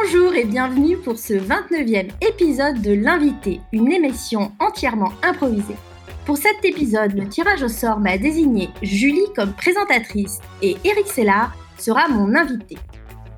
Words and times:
Bonjour 0.00 0.34
et 0.34 0.44
bienvenue 0.44 0.96
pour 0.96 1.18
ce 1.18 1.34
29e 1.34 2.10
épisode 2.20 2.80
de 2.82 2.92
L'invité, 2.92 3.60
une 3.72 3.90
émission 3.90 4.52
entièrement 4.60 5.12
improvisée. 5.22 5.74
Pour 6.24 6.36
cet 6.36 6.64
épisode, 6.64 7.14
le 7.14 7.28
tirage 7.28 7.62
au 7.62 7.68
sort 7.68 7.98
m'a 7.98 8.16
désigné 8.16 8.68
Julie 8.80 9.26
comme 9.34 9.52
présentatrice 9.52 10.38
et 10.62 10.76
Eric 10.84 11.08
Sellard 11.08 11.52
sera 11.78 12.06
mon 12.08 12.36
invité. 12.36 12.76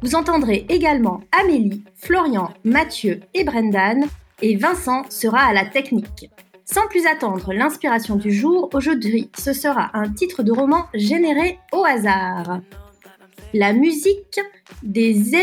Vous 0.03 0.15
entendrez 0.15 0.67
également 0.69 1.23
Amélie, 1.33 1.83
Florian, 1.95 2.53
Mathieu 2.65 3.21
et 3.33 3.45
Brendan 3.45 4.05
et 4.43 4.57
Vincent 4.57 5.05
sera 5.09 5.41
à 5.41 5.55
la 5.55 5.65
technique. 5.65 6.31
Sans 6.67 6.87
plus 6.89 7.07
attendre 7.07 7.55
l'inspiration 7.55 8.17
du 8.17 8.33
jour, 8.33 8.69
aujourd'hui 8.75 9.31
ce 9.39 9.55
sera 9.55 9.91
un 9.95 10.11
titre 10.11 10.43
de 10.43 10.53
roman 10.53 10.87
généré 10.93 11.59
au 11.73 11.85
hasard. 11.85 12.61
La 13.55 13.73
musique 13.73 14.41
des 14.83 15.35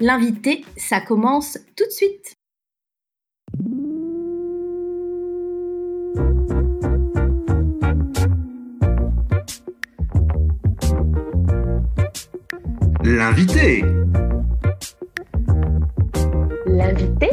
L'invité, 0.00 0.64
ça 0.76 1.00
commence 1.00 1.58
tout 1.76 1.84
de 1.84 1.90
suite. 1.90 2.36
L'invité. 13.04 13.84
L'invité 16.66 17.30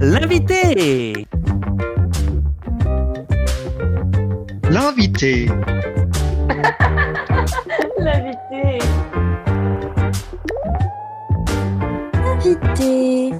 L'invité 0.00 1.12
L'invité. 4.70 5.48
L'invité 7.98 8.78
Invité. 12.14 13.30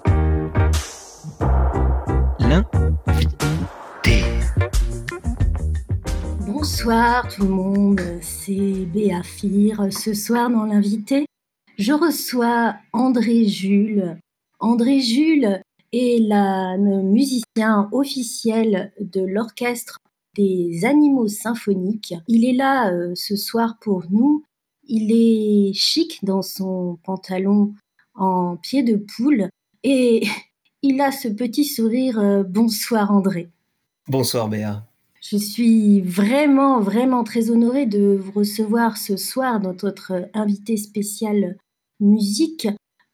L'invité. 2.38 4.24
Bonsoir 6.46 7.28
tout 7.28 7.42
le 7.42 7.48
monde, 7.48 8.00
c'est 8.22 8.86
Béa 8.86 9.22
Fir. 9.22 9.86
Ce 9.90 10.14
soir 10.14 10.48
dans 10.50 10.64
l'invité, 10.64 11.26
je 11.78 11.92
reçois 11.92 12.76
André 12.92 13.44
Jules. 13.46 14.16
André 14.60 15.00
Jules 15.00 15.60
est 15.92 16.26
la- 16.26 16.76
le 16.78 17.02
musicien 17.02 17.88
officiel 17.92 18.92
de 19.00 19.20
l'orchestre 19.20 19.98
des 20.34 20.84
animaux 20.84 21.28
symphoniques. 21.28 22.14
Il 22.28 22.44
est 22.44 22.52
là 22.52 22.90
euh, 22.92 23.12
ce 23.14 23.36
soir 23.36 23.76
pour 23.80 24.04
nous. 24.10 24.44
Il 24.86 25.12
est 25.12 25.72
chic 25.72 26.18
dans 26.24 26.42
son 26.42 26.98
pantalon 27.04 27.74
en 28.14 28.56
pied 28.56 28.82
de 28.82 28.96
poule 28.96 29.48
et 29.82 30.26
il 30.82 31.00
a 31.00 31.12
ce 31.12 31.28
petit 31.28 31.64
sourire. 31.64 32.18
euh, 32.18 32.42
Bonsoir 32.42 33.10
André. 33.10 33.48
Bonsoir 34.08 34.48
Béa. 34.48 34.84
Je 35.22 35.38
suis 35.38 36.02
vraiment, 36.02 36.80
vraiment 36.80 37.24
très 37.24 37.50
honorée 37.50 37.86
de 37.86 38.14
vous 38.20 38.32
recevoir 38.32 38.98
ce 38.98 39.16
soir 39.16 39.58
dans 39.58 39.74
notre 39.82 40.28
invité 40.34 40.76
spécial 40.76 41.56
musique. 41.98 42.68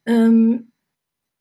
Euh, 0.08 0.58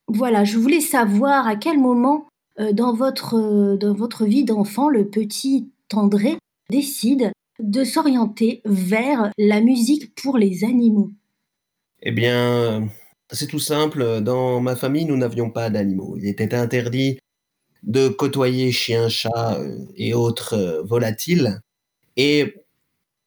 voilà, 0.07 0.43
je 0.43 0.59
voulais 0.59 0.79
savoir 0.79 1.47
à 1.47 1.55
quel 1.55 1.79
moment 1.79 2.27
dans, 2.73 2.93
votre, 2.93 3.35
euh, 3.35 3.77
dans 3.77 3.93
votre 3.93 4.25
vie 4.25 4.43
d'enfant 4.43 4.89
le 4.89 5.07
petit 5.07 5.69
André 5.93 6.37
décide 6.69 7.31
de 7.59 7.83
s'orienter 7.83 8.61
vers 8.65 9.31
la 9.37 9.61
musique 9.61 10.13
pour 10.15 10.37
les 10.37 10.63
animaux. 10.63 11.11
Eh 12.01 12.11
bien, 12.11 12.87
c'est 13.31 13.47
tout 13.47 13.59
simple. 13.59 14.21
Dans 14.21 14.61
ma 14.61 14.75
famille, 14.75 15.05
nous 15.05 15.17
n'avions 15.17 15.49
pas 15.49 15.69
d'animaux. 15.69 16.15
Il 16.17 16.27
était 16.27 16.53
interdit 16.53 17.19
de 17.83 18.07
côtoyer 18.07 18.71
chiens, 18.71 19.09
chats 19.09 19.57
euh, 19.59 19.85
et 19.95 20.13
autres 20.13 20.53
euh, 20.53 20.83
volatiles. 20.83 21.61
Et 22.17 22.55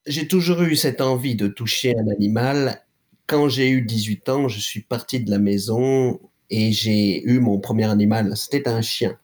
j'ai 0.06 0.28
toujours 0.28 0.62
eu 0.62 0.76
cette 0.76 1.00
envie 1.00 1.36
de 1.36 1.48
toucher 1.48 1.94
un 1.96 2.08
animal. 2.08 2.82
Quand 3.26 3.48
j'ai 3.48 3.70
eu 3.70 3.82
18 3.82 4.28
ans, 4.28 4.48
je 4.48 4.60
suis 4.60 4.82
parti 4.82 5.20
de 5.20 5.30
la 5.30 5.38
maison 5.38 6.20
et 6.50 6.72
j'ai 6.72 7.22
eu 7.24 7.40
mon 7.40 7.58
premier 7.58 7.90
animal. 7.90 8.36
C'était 8.36 8.68
un 8.68 8.82
chien. 8.82 9.18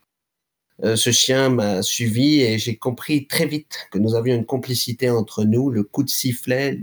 Euh, 0.84 0.94
ce 0.94 1.11
chien 1.11 1.49
m'a 1.49 1.83
suivi 1.83 2.41
et 2.41 2.59
j'ai 2.59 2.77
compris 2.77 3.27
très 3.27 3.47
vite 3.47 3.89
que 3.91 3.99
nous 3.99 4.15
avions 4.15 4.37
une 4.37 4.47
complicité 4.47 5.11
entre 5.11 5.44
nous. 5.44 5.71
Le 5.71 5.83
coup 5.83 6.05
de 6.05 6.09
sifflet 6.09 6.81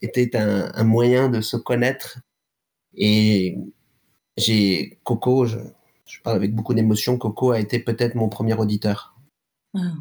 était 0.00 0.34
un, 0.36 0.70
un 0.74 0.84
moyen 0.84 1.28
de 1.28 1.40
se 1.40 1.56
connaître. 1.56 2.18
Et 2.94 3.58
j'ai 4.36 4.98
Coco, 5.04 5.44
je, 5.44 5.58
je 6.06 6.20
parle 6.22 6.36
avec 6.36 6.54
beaucoup 6.54 6.72
d'émotion. 6.74 7.18
Coco 7.18 7.50
a 7.50 7.60
été 7.60 7.78
peut-être 7.78 8.14
mon 8.14 8.28
premier 8.28 8.54
auditeur. 8.54 9.14
Ah, 9.74 9.92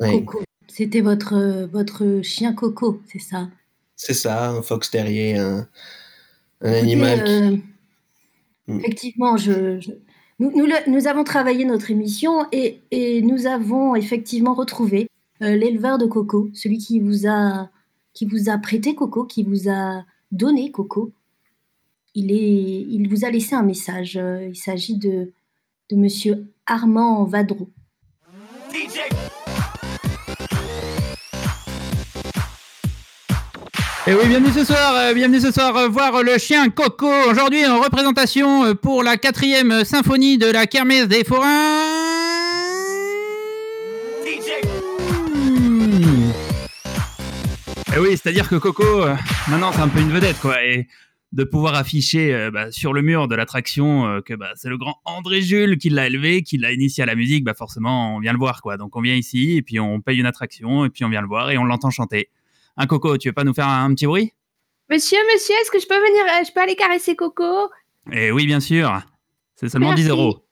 Oui, 0.00 0.24
Coco, 0.24 0.44
c'était 0.68 1.00
votre, 1.00 1.66
votre 1.66 2.20
chien 2.22 2.52
Coco, 2.54 3.02
c'est 3.12 3.18
ça? 3.20 3.48
C'est 3.96 4.14
ça, 4.14 4.50
un 4.50 4.62
fox 4.62 4.90
terrier, 4.90 5.38
un, 5.38 5.68
animal. 6.62 7.24
qui- 7.24 7.30
euh, 7.32 7.56
Mm. 8.66 8.78
Effectivement, 8.80 9.36
je, 9.36 9.78
je- 9.80 9.90
Nous, 10.40 11.06
avons 11.06 11.24
travaillé 11.24 11.64
notre 11.64 11.90
émission 11.90 12.46
et, 12.50 12.80
nous 13.22 13.46
avons 13.46 13.94
effectivement 13.94 14.54
retrouvé 14.54 15.08
euh, 15.42 15.56
l'éleveur 15.56 15.98
de 15.98 16.06
Coco, 16.06 16.50
celui 16.54 16.78
qui 16.78 17.00
vous 17.00 17.26
a 17.28 17.70
qui 18.12 18.26
vous 18.26 18.48
a 18.48 18.58
prêté 18.58 18.94
Coco, 18.94 19.24
qui 19.24 19.42
vous 19.42 19.68
a 19.68 20.04
donné 20.30 20.70
Coco. 20.70 21.10
Il 22.14 22.30
est, 22.30 22.86
il 22.88 23.08
vous 23.08 23.24
a 23.24 23.30
laissé 23.30 23.56
un 23.56 23.64
message. 23.64 24.16
Euh, 24.16 24.48
Il 24.48 24.56
s'agit 24.56 24.96
de 24.96 25.32
de 25.90 25.96
Monsieur 25.96 26.46
Armand 26.66 27.24
Vadreau. 27.24 27.68
Et 34.06 34.12
oui, 34.12 34.28
bienvenue 34.28 34.52
ce 34.52 34.66
soir, 34.66 34.94
euh, 34.96 35.14
bienvenue 35.14 35.40
ce 35.40 35.50
soir 35.50 35.74
euh, 35.78 35.88
voir 35.88 36.22
le 36.22 36.36
chien 36.36 36.68
Coco. 36.68 37.10
Aujourd'hui 37.30 37.64
en 37.64 37.80
représentation 37.80 38.66
euh, 38.66 38.74
pour 38.74 39.02
la 39.02 39.16
quatrième 39.16 39.82
symphonie 39.82 40.36
de 40.36 40.44
la 40.44 40.66
Kermesse 40.66 41.08
des 41.08 41.24
Forains. 41.24 41.80
Et 47.96 47.98
oui, 47.98 48.10
c'est-à-dire 48.10 48.46
que 48.46 48.56
Coco, 48.56 49.06
maintenant 49.48 49.72
c'est 49.72 49.80
un 49.80 49.88
peu 49.88 50.00
une 50.00 50.12
vedette 50.12 50.38
quoi, 50.38 50.62
et 50.62 50.86
de 51.32 51.44
pouvoir 51.44 51.74
afficher 51.74 52.50
bah, 52.52 52.70
sur 52.70 52.92
le 52.92 53.00
mur 53.00 53.26
de 53.26 53.34
l'attraction 53.34 54.20
que 54.20 54.34
bah, 54.34 54.50
c'est 54.54 54.68
le 54.68 54.76
grand 54.76 54.96
André 55.06 55.40
Jules 55.40 55.78
qui 55.78 55.88
l'a 55.88 56.08
élevé, 56.08 56.42
qui 56.42 56.58
l'a 56.58 56.72
initié 56.72 57.04
à 57.04 57.06
la 57.06 57.14
musique, 57.14 57.42
bah 57.42 57.54
forcément 57.54 58.16
on 58.16 58.18
vient 58.18 58.32
le 58.32 58.38
voir 58.38 58.60
quoi. 58.60 58.76
Donc 58.76 58.96
on 58.96 59.00
vient 59.00 59.14
ici 59.14 59.56
et 59.56 59.62
puis 59.62 59.80
on 59.80 60.02
paye 60.02 60.18
une 60.18 60.26
attraction 60.26 60.84
et 60.84 60.90
puis 60.90 61.06
on 61.06 61.08
vient 61.08 61.22
le 61.22 61.26
voir 61.26 61.50
et 61.50 61.56
on 61.56 61.64
l'entend 61.64 61.88
chanter. 61.88 62.28
Un 62.76 62.86
Coco, 62.86 63.16
tu 63.18 63.28
veux 63.28 63.32
pas 63.32 63.44
nous 63.44 63.54
faire 63.54 63.68
un, 63.68 63.84
un 63.84 63.94
petit 63.94 64.06
bruit? 64.06 64.32
Monsieur, 64.90 65.18
monsieur, 65.32 65.54
est-ce 65.62 65.70
que 65.70 65.78
je 65.80 65.86
peux 65.86 65.94
venir, 65.96 66.24
euh, 66.24 66.44
je 66.46 66.52
peux 66.52 66.60
aller 66.60 66.76
caresser 66.76 67.16
Coco? 67.16 67.70
Eh 68.12 68.30
oui, 68.32 68.46
bien 68.46 68.60
sûr. 68.60 69.00
C'est 69.54 69.68
seulement 69.68 69.88
Merci. 69.88 70.02
10 70.04 70.10
euros. 70.10 70.44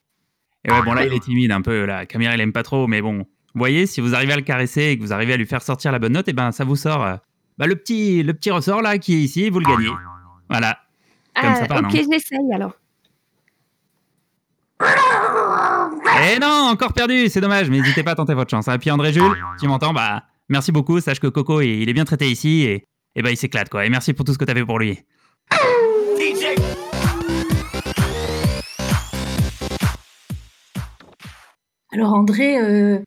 Et 0.64 0.70
ouais, 0.70 0.82
bon 0.82 0.94
là, 0.94 1.04
il 1.04 1.12
est 1.12 1.18
timide 1.20 1.50
un 1.52 1.60
peu. 1.60 1.84
La 1.84 2.06
caméra, 2.06 2.34
il 2.34 2.40
aime 2.40 2.52
pas 2.52 2.62
trop, 2.62 2.86
mais 2.86 3.02
bon. 3.02 3.18
Vous 3.18 3.58
voyez, 3.58 3.86
si 3.86 4.00
vous 4.00 4.14
arrivez 4.14 4.32
à 4.32 4.36
le 4.36 4.42
caresser 4.42 4.82
et 4.90 4.96
que 4.96 5.02
vous 5.02 5.12
arrivez 5.12 5.32
à 5.34 5.36
lui 5.36 5.44
faire 5.46 5.60
sortir 5.60 5.92
la 5.92 5.98
bonne 5.98 6.12
note, 6.12 6.28
et 6.28 6.32
ben 6.32 6.52
ça 6.52 6.64
vous 6.64 6.76
sort 6.76 7.04
euh, 7.04 7.16
bah, 7.58 7.66
le 7.66 7.76
petit 7.76 8.22
le 8.22 8.32
petit 8.32 8.50
ressort 8.50 8.80
là 8.80 8.96
qui 8.98 9.14
est 9.14 9.18
ici, 9.18 9.50
vous 9.50 9.58
le 9.58 9.66
gagnez. 9.66 9.90
Voilà. 10.48 10.78
Comme 11.38 11.50
Ah, 11.50 11.56
ça 11.56 11.66
part, 11.66 11.78
Ok, 11.78 11.84
non 11.84 11.90
j'essaye 12.10 12.52
alors. 12.54 12.72
Eh 16.24 16.38
non, 16.38 16.68
encore 16.70 16.92
perdu, 16.92 17.28
c'est 17.28 17.40
dommage, 17.40 17.68
mais 17.68 17.78
n'hésitez 17.80 18.02
pas 18.02 18.12
à 18.12 18.14
tenter 18.14 18.34
votre 18.34 18.50
chance. 18.50 18.68
hein. 18.68 18.74
Et 18.74 18.78
puis 18.78 18.90
André 18.90 19.12
Jules, 19.12 19.36
tu 19.60 19.66
m'entends? 19.66 19.92
Bah 19.92 20.22
merci 20.52 20.70
beaucoup, 20.72 21.00
sache 21.00 21.18
que 21.20 21.26
Coco 21.26 21.60
il 21.60 21.82
il 21.82 21.88
est 21.88 21.92
bien 21.92 22.04
traité 22.04 22.30
ici 22.30 22.62
et, 22.62 22.84
et 23.16 23.22
bah 23.22 23.30
il 23.30 23.36
s'éclate 23.36 23.68
quoi. 23.68 23.84
Et 23.84 23.90
merci 23.90 24.12
pour 24.12 24.24
tout 24.24 24.32
ce 24.32 24.38
que 24.38 24.44
t'as 24.44 24.54
fait 24.54 24.64
pour 24.64 24.78
lui. 24.78 25.00
Alors 31.92 32.14
André, 32.14 32.58
euh, 32.58 32.98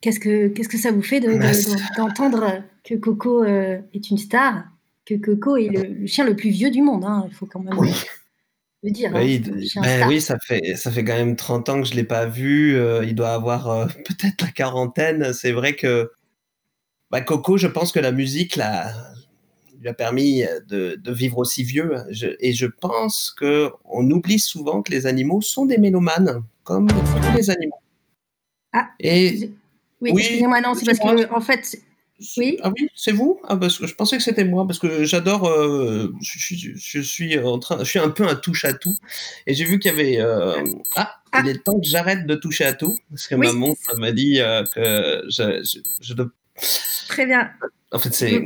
qu'est-ce 0.00 0.20
que 0.20 0.48
qu'est-ce 0.48 0.68
que 0.68 0.78
ça 0.78 0.92
vous 0.92 1.02
fait 1.02 1.20
de- 1.20 1.32
de- 1.32 1.38
Bah, 1.38 1.82
d'entendre 1.96 2.62
que 2.84 2.94
Coco 2.94 3.42
euh, 3.44 3.80
est 3.92 4.10
une 4.10 4.18
star, 4.18 4.64
que 5.04 5.14
Coco 5.14 5.56
est 5.56 5.68
le, 5.68 5.82
le 6.00 6.06
chien 6.06 6.24
le 6.24 6.36
plus 6.36 6.50
vieux 6.50 6.70
du 6.70 6.82
monde 6.82 7.04
hein, 7.04 7.24
Il 7.28 7.34
faut 7.34 7.46
quand 7.46 7.60
même 7.60 7.76
Oui. 7.76 7.90
le 8.84 8.90
dire. 8.92 9.10
Oui, 9.14 9.42
hein, 9.44 9.80
ben 9.82 9.96
star. 9.98 10.08
oui, 10.08 10.20
ça 10.20 10.36
fait, 10.46 10.76
ça 10.76 10.90
fait 10.92 11.04
quand 11.04 11.14
même 11.16 11.34
30 11.36 11.68
ans 11.68 11.82
que 11.82 11.88
je 11.88 11.94
l'ai 11.94 12.04
pas 12.04 12.26
vu. 12.26 12.76
euh, 12.76 13.04
il 13.04 13.14
doit 13.16 13.30
avoir 13.34 13.68
euh, 13.70 13.86
peut-être 14.06 14.40
la 14.42 14.48
quarantaine. 14.52 15.32
C'est 15.32 15.52
vrai 15.52 15.74
que 15.74 16.10
bah, 17.10 17.20
Coco, 17.20 17.56
je 17.56 17.66
pense 17.66 17.92
que 17.92 18.00
la 18.00 18.12
musique 18.12 18.56
lui 18.56 19.88
a 19.88 19.94
permis 19.94 20.42
de, 20.68 20.96
de 20.96 21.12
vivre 21.12 21.38
aussi 21.38 21.64
vieux. 21.64 21.92
Je- 22.10 22.36
et 22.40 22.52
je 22.52 22.66
pense 22.66 23.30
que 23.30 23.70
on 23.84 24.08
oublie 24.10 24.38
souvent 24.38 24.82
que 24.82 24.92
les 24.92 25.06
animaux 25.06 25.40
sont 25.40 25.66
des 25.66 25.78
mélomanes, 25.78 26.42
comme 26.64 26.88
tous 26.88 27.36
les 27.36 27.50
animaux. 27.50 27.76
Ah, 28.72 28.90
Et 29.00 29.50
Oui, 30.00 30.12
Oui, 30.12 30.20
excusez-moi, 30.22 30.60
non, 30.60 30.74
c'est 30.74 30.86
parce 30.86 30.98
que 30.98 31.34
en 31.34 31.40
fait, 31.40 31.78
Oui? 32.36 32.58
Ah 32.62 32.70
oui, 32.78 32.88
c'est 32.94 33.12
vous? 33.12 33.40
Ah 33.44 33.56
parce 33.56 33.78
que 33.78 33.86
je 33.86 33.94
pensais 33.94 34.18
que 34.18 34.22
c'était 34.22 34.44
moi 34.44 34.66
parce 34.66 34.78
que 34.78 35.04
j'adore. 35.04 35.46
euh, 35.48 36.12
je, 36.20 36.54
je- 36.54 36.70
je 36.76 37.00
suis 37.00 37.38
en 37.38 37.58
train, 37.58 37.78
je 37.78 37.84
suis 37.88 37.98
un 37.98 38.10
peu 38.10 38.28
un 38.28 38.34
touche 38.36 38.66
à 38.66 38.74
tout 38.74 38.94
et 39.46 39.54
j'ai 39.54 39.64
vu 39.64 39.78
qu'il 39.78 39.90
y 39.90 39.94
avait. 39.94 40.20
euh, 40.20 40.62
ah, 40.96 41.16
Ah. 41.32 41.40
il 41.42 41.48
est 41.48 41.64
temps 41.64 41.80
que 41.80 41.86
j'arrête 41.86 42.26
de 42.26 42.34
toucher 42.34 42.64
à 42.66 42.74
tout 42.74 42.96
parce 43.08 43.26
que 43.26 43.34
Oui. 43.36 43.46
ma 43.46 43.52
montre 43.54 43.96
m'a 43.96 44.12
dit 44.12 44.38
euh, 44.40 44.62
que 44.74 45.24
je, 45.30 45.62
je, 46.02 46.12
Très 47.10 47.26
bien. 47.26 47.50
En 47.92 47.98
fait, 47.98 48.14
c'est 48.14 48.40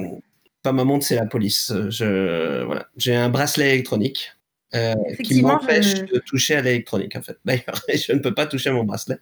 pas 0.62 0.72
ma 0.72 0.84
montre, 0.84 1.04
c'est 1.04 1.16
la 1.16 1.26
police. 1.26 1.70
Je 1.90 2.64
voilà, 2.64 2.88
j'ai 2.96 3.14
un 3.14 3.28
bracelet 3.28 3.74
électronique. 3.74 4.32
euh, 4.74 4.94
qui 5.22 5.40
m'empêche 5.42 5.94
je- 5.98 6.14
de 6.14 6.18
toucher 6.18 6.56
à 6.56 6.60
l'électronique 6.62 7.14
en 7.14 7.22
fait. 7.22 7.38
D'ailleurs, 7.44 7.80
je 7.94 8.12
ne 8.12 8.18
peux 8.18 8.34
pas 8.34 8.46
toucher 8.46 8.70
à 8.70 8.72
mon 8.72 8.82
bracelet, 8.82 9.18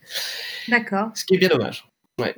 D'accord. 0.68 1.10
ce 1.14 1.24
qui 1.26 1.34
est 1.34 1.38
bien 1.38 1.50
dommage. 1.50 1.86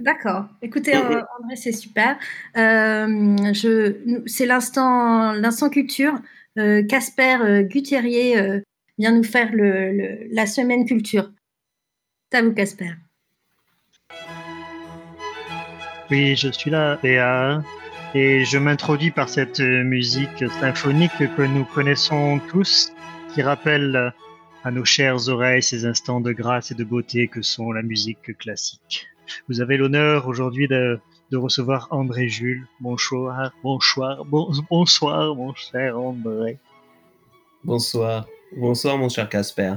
D'accord. 0.00 0.46
Écoutez, 0.62 0.96
Mhm. 0.96 1.02
euh, 1.12 1.22
André, 1.38 1.56
c'est 1.56 1.72
super. 1.72 2.16
Euh, 2.56 3.52
je, 3.52 4.22
c'est 4.26 4.46
l'instant, 4.46 5.32
l'instant 5.32 5.68
culture. 5.70 6.14
Euh, 6.58 6.82
Casper 6.86 7.36
euh, 7.42 7.62
Guthérier 7.62 8.38
euh, 8.38 8.60
vient 8.98 9.12
nous 9.12 9.24
faire 9.24 9.52
le, 9.52 9.92
le- 9.92 10.26
la 10.32 10.46
semaine 10.46 10.84
culture. 10.86 11.30
C'est 12.32 12.38
à 12.38 12.42
vous, 12.42 12.52
Casper. 12.54 12.90
Oui, 16.14 16.36
je 16.36 16.48
suis 16.48 16.70
là. 16.70 16.96
Et 18.14 18.44
je 18.44 18.56
m'introduis 18.56 19.10
par 19.10 19.28
cette 19.28 19.58
musique 19.58 20.44
symphonique 20.60 21.10
que 21.36 21.42
nous 21.42 21.64
connaissons 21.64 22.38
tous, 22.48 22.92
qui 23.34 23.42
rappelle 23.42 24.14
à 24.62 24.70
nos 24.70 24.84
chères 24.84 25.28
oreilles 25.28 25.64
ces 25.64 25.86
instants 25.86 26.20
de 26.20 26.30
grâce 26.30 26.70
et 26.70 26.76
de 26.76 26.84
beauté 26.84 27.26
que 27.26 27.42
sont 27.42 27.72
la 27.72 27.82
musique 27.82 28.38
classique. 28.38 29.08
Vous 29.48 29.60
avez 29.60 29.76
l'honneur 29.76 30.28
aujourd'hui 30.28 30.68
de, 30.68 31.00
recevoir 31.32 31.88
André 31.90 32.28
Jules. 32.28 32.64
Bonsoir, 32.78 33.50
bonsoir, 33.64 34.24
bon- 34.24 34.52
bonsoir, 34.70 35.34
mon 35.34 35.52
cher 35.56 35.98
André. 35.98 36.58
Bonsoir, 37.64 38.28
bonsoir 38.56 38.96
mon 38.98 39.08
cher 39.08 39.28
Casper. 39.28 39.74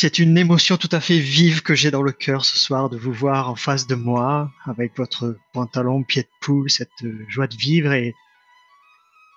C'est 0.00 0.20
une 0.20 0.38
émotion 0.38 0.76
tout 0.76 0.90
à 0.92 1.00
fait 1.00 1.18
vive 1.18 1.62
que 1.62 1.74
j'ai 1.74 1.90
dans 1.90 2.02
le 2.02 2.12
cœur 2.12 2.44
ce 2.44 2.56
soir 2.56 2.88
de 2.88 2.96
vous 2.96 3.12
voir 3.12 3.50
en 3.50 3.56
face 3.56 3.88
de 3.88 3.96
moi, 3.96 4.48
avec 4.64 4.96
votre 4.96 5.36
pantalon 5.52 6.04
pied 6.04 6.22
de 6.22 6.28
poule, 6.40 6.70
cette 6.70 7.02
euh, 7.02 7.26
joie 7.28 7.48
de 7.48 7.56
vivre 7.56 7.92
et, 7.92 8.14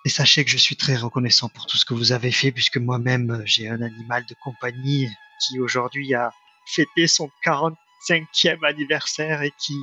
sachez 0.06 0.46
que 0.46 0.52
je 0.52 0.58
suis 0.58 0.76
très 0.76 0.96
reconnaissant 0.96 1.50
pour 1.50 1.66
tout 1.66 1.78
ce 1.78 1.86
que 1.86 1.96
vous 1.96 2.12
avez 2.12 2.32
fait 2.32 2.52
puisque 2.52 2.78
moi-même 2.78 3.32
euh, 3.32 3.42
j'ai 3.44 3.70
un 3.70 3.82
animal 3.82 4.24
de 4.30 4.36
compagnie 4.44 5.10
qui 5.40 5.60
aujourd'hui 5.60 6.14
a 6.14 6.30
fêté 6.68 7.08
son 7.08 7.32
45e 7.44 8.64
anniversaire 8.64 9.42
et 9.42 9.54
qui 9.58 9.80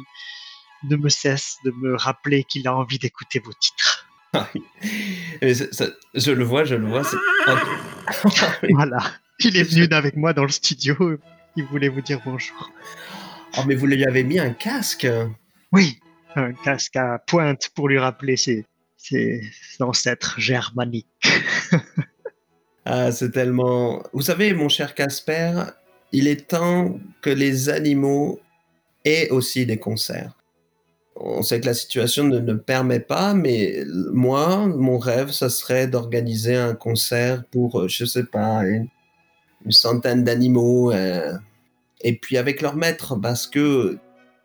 ne 0.84 0.94
me 0.94 1.08
cesse 1.08 1.56
de 1.64 1.72
me 1.72 1.96
rappeler 1.96 2.44
qu'il 2.44 2.68
a 2.68 2.76
envie 2.76 3.00
d'écouter 3.00 3.40
vos 3.40 3.52
titres. 3.52 4.06
Ça- 5.72 5.88
je 6.14 6.30
le 6.30 6.44
vois, 6.44 6.62
je 6.62 6.76
le 6.76 6.86
vois. 6.86 7.02
Ah. 7.48 7.56
Voilà. 8.70 8.98
Il 9.40 9.56
est 9.56 9.62
venu 9.62 9.86
avec 9.92 10.16
moi 10.16 10.32
dans 10.32 10.42
le 10.42 10.50
studio. 10.50 11.18
Il 11.56 11.64
voulait 11.64 11.88
vous 11.88 12.00
dire 12.00 12.20
bonjour. 12.24 12.70
Oh, 13.56 13.62
mais 13.66 13.74
vous 13.74 13.86
lui 13.86 14.04
avez 14.04 14.24
mis 14.24 14.38
un 14.38 14.50
casque 14.50 15.06
Oui, 15.72 15.98
un 16.34 16.52
casque 16.52 16.96
à 16.96 17.18
pointe 17.18 17.70
pour 17.74 17.88
lui 17.88 17.98
rappeler 17.98 18.36
ses, 18.36 18.66
ses 18.96 19.40
ancêtres 19.80 20.38
germaniques. 20.38 21.06
Ah, 22.90 23.12
c'est 23.12 23.32
tellement. 23.32 24.02
Vous 24.14 24.22
savez, 24.22 24.54
mon 24.54 24.70
cher 24.70 24.94
Casper, 24.94 25.64
il 26.10 26.26
est 26.26 26.48
temps 26.48 26.98
que 27.20 27.28
les 27.28 27.68
animaux 27.68 28.40
aient 29.04 29.28
aussi 29.28 29.66
des 29.66 29.76
concerts. 29.76 30.37
On 31.20 31.42
sait 31.42 31.60
que 31.60 31.66
la 31.66 31.74
situation 31.74 32.24
ne 32.24 32.38
le 32.38 32.58
permet 32.58 33.00
pas, 33.00 33.34
mais 33.34 33.82
moi, 34.12 34.66
mon 34.66 34.98
rêve, 34.98 35.30
ça 35.30 35.50
serait 35.50 35.88
d'organiser 35.88 36.54
un 36.54 36.74
concert 36.74 37.44
pour, 37.50 37.80
euh, 37.80 37.88
je 37.88 38.04
sais 38.04 38.24
pas, 38.24 38.62
une, 38.64 38.86
une 39.64 39.72
centaine 39.72 40.22
d'animaux, 40.22 40.92
euh, 40.92 41.32
et 42.02 42.14
puis 42.16 42.38
avec 42.38 42.62
leurs 42.62 42.76
maîtres, 42.76 43.16
parce 43.16 43.46
que 43.46 43.98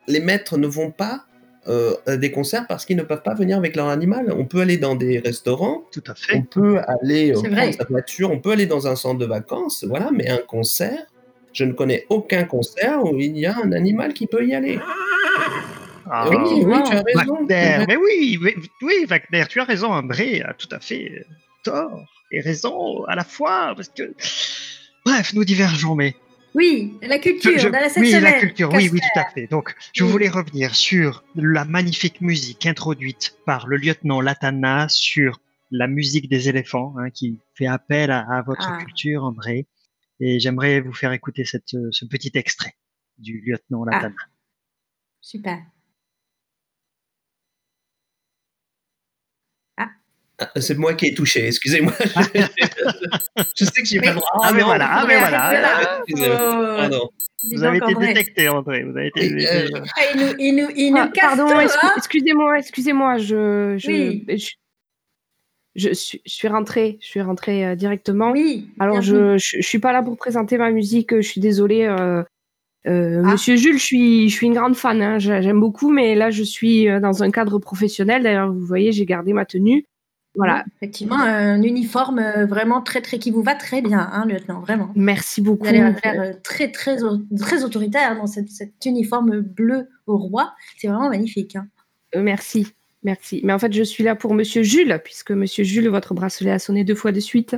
les 0.08 0.20
maîtres 0.20 0.58
ne 0.58 0.68
vont 0.68 0.92
pas 0.92 1.26
euh, 1.70 1.94
à 2.08 2.18
des 2.18 2.30
concerts 2.30 2.66
parce 2.68 2.86
qu'ils 2.86 2.98
ne 2.98 3.04
peuvent 3.04 3.24
pas 3.24 3.36
venir 3.36 3.58
avec 3.58 3.78
leur 3.78 3.88
animal. 3.88 4.34
On 4.38 4.44
peut 4.44 4.60
aller 4.60 4.78
dans 4.78 4.96
des 4.96 5.20
restaurants, 5.20 5.84
Tout 5.94 6.04
à 6.08 6.12
on 6.12 6.16
fait. 6.16 6.44
peut 6.50 6.80
aller 6.88 7.32
euh, 7.32 7.42
prendre 7.42 7.74
sa 7.74 7.86
voiture, 7.86 8.32
on 8.32 8.40
peut 8.40 8.52
aller 8.52 8.66
dans 8.66 8.86
un 8.86 8.98
centre 8.98 9.18
de 9.20 9.26
vacances, 9.26 9.86
voilà, 9.88 10.10
mais 10.12 10.30
un 10.30 10.40
concert, 10.46 11.06
je 11.54 11.64
ne 11.64 11.72
connais 11.72 12.06
aucun 12.10 12.44
concert 12.44 13.06
où 13.06 13.18
il 13.18 13.38
y 13.38 13.46
a 13.46 13.56
un 13.64 13.72
animal 13.72 14.14
qui 14.14 14.28
peut 14.28 14.46
y 14.46 14.54
aller. 14.54 14.78
Ah, 16.10 16.30
oui, 16.30 16.64
oui, 16.66 16.76
tu 16.86 16.94
as 16.94 17.02
raison. 17.02 17.46
Wagner, 17.46 17.86
mais 17.88 17.96
oui, 17.96 18.38
mais- 18.42 18.56
oui, 18.82 19.06
Wagner, 19.08 19.46
tu 19.50 19.60
as 19.60 19.64
raison, 19.64 19.92
André 19.92 20.42
a 20.42 20.54
tout 20.54 20.68
à 20.72 20.80
fait 20.80 21.12
euh, 21.12 21.24
tort 21.64 22.06
et 22.32 22.42
raison 22.42 23.04
à 23.06 23.16
la 23.16 23.24
fois, 23.24 23.74
parce 23.76 23.90
que... 23.90 24.14
Bref, 25.06 25.34
nous 25.34 25.44
divergeons, 25.46 25.96
mais... 25.96 26.16
Oui, 26.56 26.98
la 27.02 27.18
culture, 27.20 27.58
Je- 27.58 27.68
dans 27.70 27.80
la 27.80 27.90
cette 27.90 28.02
oui, 28.04 28.10
semaine. 28.12 28.24
la 28.24 28.34
culture, 28.40 28.72
oui, 28.74 28.90
oui, 28.92 29.00
tout 29.00 29.20
à 29.20 29.26
fait. 29.32 29.48
Donc, 29.48 29.74
je 29.94 30.04
Oui. 30.04 30.12
voulais 30.12 30.30
revenir 30.30 30.76
sur 30.76 31.24
la 31.36 31.66
magnifique 31.66 32.22
musique 32.22 32.66
introduite 32.68 33.38
par 33.46 33.66
le 33.68 33.78
lieutenant 33.78 34.22
Latana 34.22 34.88
sur 34.90 35.40
la 35.72 35.88
musique 35.88 36.30
des 36.30 36.50
éléphants, 36.50 36.94
hein, 37.00 37.10
qui 37.10 37.40
fait 37.56 37.66
appel 37.66 38.12
à, 38.12 38.20
à 38.30 38.42
votre 38.44 38.68
Ah. 38.70 38.78
culture, 38.84 39.24
André. 39.24 39.66
Et 40.20 40.40
j'aimerais 40.40 40.80
vous 40.80 40.94
faire 40.94 41.12
écouter 41.12 41.44
cette, 41.44 41.74
euh, 41.74 41.90
ce 41.92 42.06
petit 42.06 42.32
extrait 42.36 42.76
du 43.18 43.42
lieutenant 43.46 43.84
Ah. 43.88 43.96
Latana. 43.96 44.16
Super. 45.22 45.60
Ah, 49.78 49.90
C'est 50.58 50.78
moi 50.78 50.94
qui 50.94 51.08
ai 51.08 51.14
touché, 51.14 51.48
excusez-moi. 51.48 51.94
je 53.58 53.66
sais 53.66 53.82
que 53.82 53.88
j'ai 53.88 54.00
pas 54.02 54.10
le 54.10 54.16
droit. 54.16 54.30
Ah, 54.42 54.52
mais 54.54 54.64
voilà, 54.64 54.88
ah, 54.92 55.06
mais 55.08 55.18
voilà. 55.18 56.02
Pardon. 56.78 57.10
dis 57.44 57.56
Vous 57.56 57.64
avez 57.64 57.78
été 57.78 57.94
détecté, 57.96 58.50
André. 58.50 58.84
Vous 58.84 58.98
avez 58.98 59.08
été. 59.08 59.48
Euh, 59.48 59.68
Ah, 59.96 60.02
il 60.14 60.22
nous, 60.22 60.34
il 60.40 60.56
nous, 60.56 60.68
il 60.76 60.92
nous 60.92 60.98
Ah, 61.02 61.08
casse 61.14 61.38
pardon, 61.38 61.48
hein 61.56 61.92
excusez-moi, 61.98 62.58
excusez-moi, 62.60 63.18
je, 63.18 63.76
je, 63.78 63.88
Oui. 63.88 64.26
je, 64.30 64.50
je 65.76 65.94
suis, 65.94 66.22
je 66.26 66.32
suis 66.34 66.48
rentrée, 66.48 66.98
je 67.02 67.08
suis 67.08 67.22
rentrée 67.22 67.66
euh, 67.66 67.76
directement. 67.76 68.32
Oui. 68.32 68.70
Alors 68.80 69.02
je, 69.02 69.38
je, 69.38 69.58
je 69.62 69.68
suis 69.68 69.80
pas 69.80 69.92
là 69.94 70.02
pour 70.04 70.18
présenter 70.18 70.58
ma 70.58 70.72
musique, 70.72 71.16
je 71.16 71.22
suis 71.28 71.42
désolée. 71.42 71.84
euh, 71.84 72.24
euh, 72.88 73.22
Ah. 73.26 73.32
Monsieur 73.32 73.56
Jules, 73.56 73.78
je 73.80 73.84
suis, 73.84 74.30
je 74.30 74.36
suis 74.36 74.48
une 74.48 74.54
grande 74.56 74.76
fan, 74.76 75.02
hein, 75.02 75.18
j'a- 75.20 75.42
j'aime 75.42 75.60
beaucoup, 75.60 75.90
mais 75.92 76.16
là 76.16 76.32
je 76.32 76.44
suis 76.44 76.90
euh, 76.90 77.00
dans 77.00 77.24
un 77.24 77.32
cadre 77.32 77.58
professionnel. 77.60 78.24
D'ailleurs, 78.24 78.52
vous 78.52 78.66
voyez, 78.66 78.92
j'ai 78.92 79.06
gardé 79.06 79.32
ma 79.34 79.46
tenue. 79.46 79.86
Voilà, 80.36 80.66
effectivement, 80.78 81.20
un 81.20 81.62
uniforme 81.62 82.18
euh, 82.18 82.46
vraiment 82.48 82.82
très, 82.82 83.02
très 83.02 83.20
qui 83.20 83.30
vous 83.30 83.44
va 83.44 83.54
très 83.54 83.82
bien, 83.84 84.10
hein, 84.12 84.26
lieutenant, 84.26 84.62
vraiment. 84.62 84.92
merci 84.96 85.42
beaucoup. 85.42 85.64
Vous 85.64 85.70
allez 85.70 85.94
faire 86.02 86.20
euh, 86.20 86.34
très, 86.44 86.72
très, 86.72 86.98
très 87.38 87.64
autoritaire 87.64 88.16
dans 88.16 88.26
cette, 88.26 88.50
cet 88.50 88.84
uniforme 88.86 89.42
bleu 89.42 89.90
au 90.08 90.18
roi. 90.18 90.54
C'est 90.78 90.88
vraiment 90.88 91.10
magnifique. 91.10 91.56
hein. 91.56 91.68
Euh, 92.16 92.24
merci, 92.24 92.68
merci. 93.04 93.42
Mais 93.44 93.54
en 93.54 93.60
fait, 93.60 93.72
je 93.74 93.84
suis 93.84 94.04
là 94.04 94.16
pour 94.16 94.34
Monsieur 94.34 94.64
Jules, 94.64 95.00
puisque 95.04 95.32
Monsieur 95.32 95.64
Jules, 95.64 95.88
votre 95.90 96.16
bracelet 96.16 96.52
a 96.52 96.58
sonné 96.58 96.84
deux 96.84 96.96
fois 96.96 97.12
de 97.12 97.20
suite. 97.20 97.56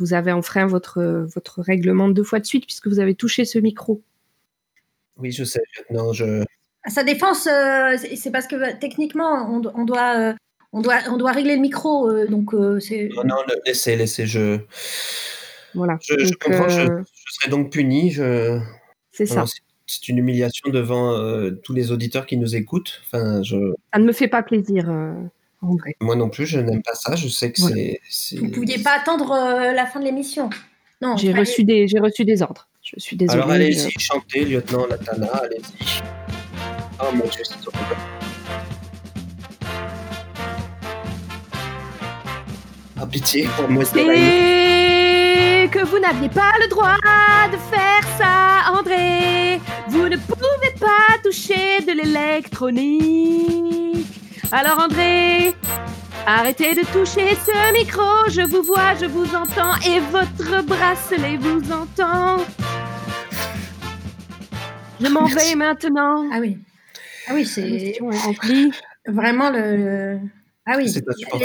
Vous 0.00 0.12
avez 0.12 0.32
enfreint 0.32 0.66
votre, 0.66 1.26
votre 1.34 1.60
règlement 1.62 2.08
deux 2.08 2.24
fois 2.24 2.40
de 2.40 2.46
suite, 2.46 2.66
puisque 2.66 2.88
vous 2.88 2.98
avez 2.98 3.14
touché 3.14 3.44
ce 3.44 3.58
micro. 3.60 4.02
Oui, 5.16 5.30
je 5.30 5.44
sais, 5.44 5.60
lieutenant, 5.78 6.12
je... 6.12 6.42
À 6.82 6.90
sa 6.90 7.04
défense, 7.04 7.46
euh, 7.46 7.96
c'est 8.16 8.30
parce 8.30 8.46
que 8.46 8.56
bah, 8.56 8.72
techniquement, 8.72 9.46
on, 9.54 9.60
do- 9.60 9.70
on 9.74 9.84
doit, 9.84 10.16
euh, 10.18 10.32
on, 10.72 10.80
doit, 10.80 10.98
on 11.10 11.16
doit 11.16 11.32
régler 11.32 11.56
le 11.56 11.60
micro. 11.62 12.08
euh, 12.08 12.26
donc, 12.26 12.54
euh, 12.54 12.78
c'est. 12.80 13.08
Non, 13.16 13.24
non, 13.24 13.36
laissez, 13.66 13.96
laissez, 13.96 14.26
je... 14.26 14.58
Voilà. 15.74 15.98
Je, 16.02 16.18
je 16.18 16.24
Donc, 16.30 16.38
comprends, 16.38 16.68
je, 16.68 16.80
euh, 16.80 17.02
je 17.26 17.32
serai 17.34 17.50
donc 17.50 17.70
puni, 17.70 18.10
je... 18.10 18.58
c'est 19.12 19.26
ça. 19.26 19.44
C'est- 19.46 20.08
une 20.08 20.18
humiliation 20.18 20.70
devant 20.70 21.12
euh, 21.16 21.50
tous 21.64 21.72
les 21.72 21.90
auditeurs 21.90 22.24
qui 22.24 22.36
nous 22.36 22.54
écoutent. 22.54 23.00
Enfin, 23.06 23.42
je... 23.42 23.56
Ça 23.92 23.98
ne 23.98 24.04
me 24.04 24.12
fait 24.12 24.28
pas 24.28 24.42
plaisir, 24.44 24.88
euh, 24.88 25.12
André. 25.62 25.96
Moi 26.00 26.14
non 26.14 26.28
plus, 26.30 26.46
je 26.46 26.60
n'aime 26.60 26.80
pas 26.82 26.94
ça. 26.94 27.16
Je 27.16 27.26
sais 27.26 27.50
que 27.50 27.60
Voilà. 27.60 27.76
c'est-. 28.08 28.36
Vous 28.38 28.46
ne 28.46 28.50
pouviez 28.52 28.78
pas 28.78 28.92
attendre 28.96 29.32
euh, 29.32 29.72
la 29.72 29.86
fin 29.86 29.98
de 29.98 30.04
l'émission. 30.04 30.48
Non, 31.02 31.16
J'ai 31.16 31.30
fallait- 31.32 31.40
reçu 31.40 31.64
des, 31.64 31.88
j'ai 31.88 31.98
reçu 31.98 32.24
des 32.24 32.40
ordres. 32.40 32.68
Je 32.84 33.00
suis 33.00 33.16
désolée. 33.16 33.38
Alors 33.40 33.50
allez-y, 33.50 33.90
je- 33.90 33.98
chantez, 33.98 34.44
lieutenant 34.44 34.86
Latana, 34.86 35.26
allez-y. 35.26 36.02
Oh 37.02 37.12
mon 37.12 37.24
dieu, 37.24 37.42
c'est 37.42 37.54
horrible. 37.66 37.96
Ah, 43.02 43.06
pitié, 43.06 43.48
pour 43.56 43.66
moi, 43.70 43.82
Et 43.96 45.66
que 45.72 45.82
vous 45.86 45.98
n'aviez 45.98 46.28
pas 46.28 46.52
le 46.60 46.68
droit 46.68 46.98
de 47.50 47.56
faire 47.56 48.02
ça, 48.18 48.70
André. 48.78 49.58
Vous 49.88 50.06
ne 50.06 50.18
pouvez 50.18 50.74
pas 50.78 51.16
toucher 51.24 51.80
de 51.80 51.92
l'électronique. 51.92 54.06
Alors, 54.52 54.80
André, 54.80 55.54
arrêtez 56.26 56.74
de 56.74 56.82
toucher 56.92 57.34
ce 57.36 57.72
micro. 57.72 58.28
Je 58.28 58.42
vous 58.42 58.62
vois, 58.62 58.94
je 59.00 59.06
vous 59.06 59.34
entends, 59.34 59.76
et 59.86 60.00
votre 60.00 60.62
bracelet 60.62 61.38
vous 61.38 61.72
entend. 61.72 62.44
Je 65.00 65.08
m'en 65.08 65.24
vais 65.24 65.54
maintenant. 65.54 66.28
Ah 66.34 66.38
oui. 66.38 66.58
Ah 67.28 67.32
oui, 67.32 67.46
c'est. 67.46 67.98
Vraiment, 69.06 69.48
le. 69.48 70.20
Ah 70.66 70.74
oui, 70.76 70.86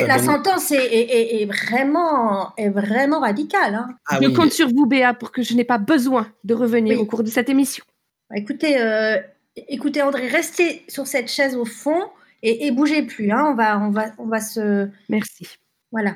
la 0.08 0.20
sentence 0.20 0.72
est, 0.72 0.76
est- 0.86 1.10
est- 1.38 1.42
est 1.42 1.46
vraiment, 1.46 2.54
est 2.58 2.70
vraiment 2.70 3.22
radicale. 3.22 3.76
hein. 3.76 3.88
Ah 4.08 4.20
je 4.22 4.28
oui, 4.28 4.34
compte 4.34 4.52
sur 4.52 4.68
vous, 4.68 4.86
Béa, 4.86 5.14
pour 5.14 5.32
que 5.32 5.42
je 5.42 5.54
n'ai 5.56 5.64
pas 5.64 5.78
besoin 5.78 6.28
de 6.44 6.54
revenir 6.54 6.98
Oui. 6.98 7.02
au 7.02 7.06
cours 7.06 7.24
de 7.24 7.30
cette 7.30 7.50
émission. 7.50 7.84
Bah, 8.30 8.36
Écoutez, 8.38 8.80
euh, 8.80 9.18
écoutez 9.56 10.02
André, 10.02 10.28
restez 10.28 10.84
sur 10.90 11.08
cette 11.08 11.30
chaise 11.30 11.56
au 11.56 11.66
fond 11.66 12.04
et, 12.44 12.68
et 12.68 12.72
bougez 12.72 13.04
plus. 13.04 13.32
hein. 13.32 13.46
On, 13.52 13.56
va, 13.56 13.80
on, 13.80 13.90
va, 13.90 14.06
on 14.18 14.26
va 14.28 14.42
se. 14.42 14.88
Merci. 15.10 15.48
Voilà. 15.92 16.16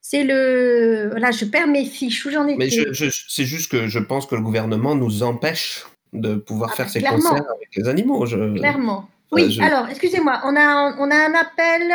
C'est 0.00 0.22
le. 0.24 1.12
Là, 1.18 1.32
je 1.32 1.44
perds 1.44 1.66
mes 1.66 1.84
fiches. 1.84 2.24
Où 2.24 2.30
j'en 2.30 2.46
étais 2.46 2.56
Mais 2.56 2.70
je, 2.70 2.92
je- 2.92 3.24
c'est 3.28 3.44
juste 3.44 3.70
que 3.70 3.88
je 3.88 3.98
pense 3.98 4.26
que 4.26 4.36
le 4.36 4.42
gouvernement 4.42 4.94
nous 4.94 5.22
empêche 5.22 5.84
de 6.14 6.36
pouvoir 6.36 6.70
Ah 6.72 6.76
faire 6.76 6.86
bah, 6.86 6.92
ces 6.92 7.00
clairement. 7.00 7.18
concerts 7.30 7.50
avec 7.56 7.68
les 7.76 7.88
animaux. 7.88 8.24
Je... 8.26 8.54
Clairement. 8.56 9.08
Oui, 9.32 9.50
je- 9.50 9.60
alors, 9.60 9.86
excusez-moi, 9.90 10.40
on 10.44 10.56
a, 10.56 10.94
on 10.98 11.10
a 11.10 11.16
un 11.16 11.34
appel. 11.34 11.92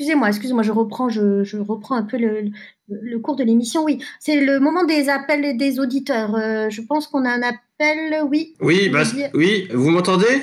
Excusez-moi, 0.00 0.28
excusez-moi, 0.30 0.62
je 0.62 0.72
reprends, 0.72 1.10
je, 1.10 1.44
je 1.44 1.58
reprends 1.58 1.94
un 1.94 2.04
peu 2.04 2.16
le, 2.16 2.40
le- 2.40 3.00
le 3.02 3.18
cours 3.18 3.36
de 3.36 3.44
l'émission. 3.44 3.84
Oui, 3.84 3.98
c'est 4.18 4.40
le 4.40 4.58
moment 4.58 4.84
des 4.84 5.10
appels 5.10 5.58
des 5.58 5.78
auditeurs. 5.78 6.34
Euh, 6.36 6.70
je 6.70 6.80
pense 6.80 7.06
qu'on 7.06 7.26
a 7.26 7.28
un 7.30 7.42
appel, 7.42 8.22
oui. 8.26 8.54
Oui, 8.62 8.88
Vous 8.88 8.94
bah, 8.94 9.02
oui, 9.34 9.68
vous 9.74 9.90
m'entendez? 9.90 10.40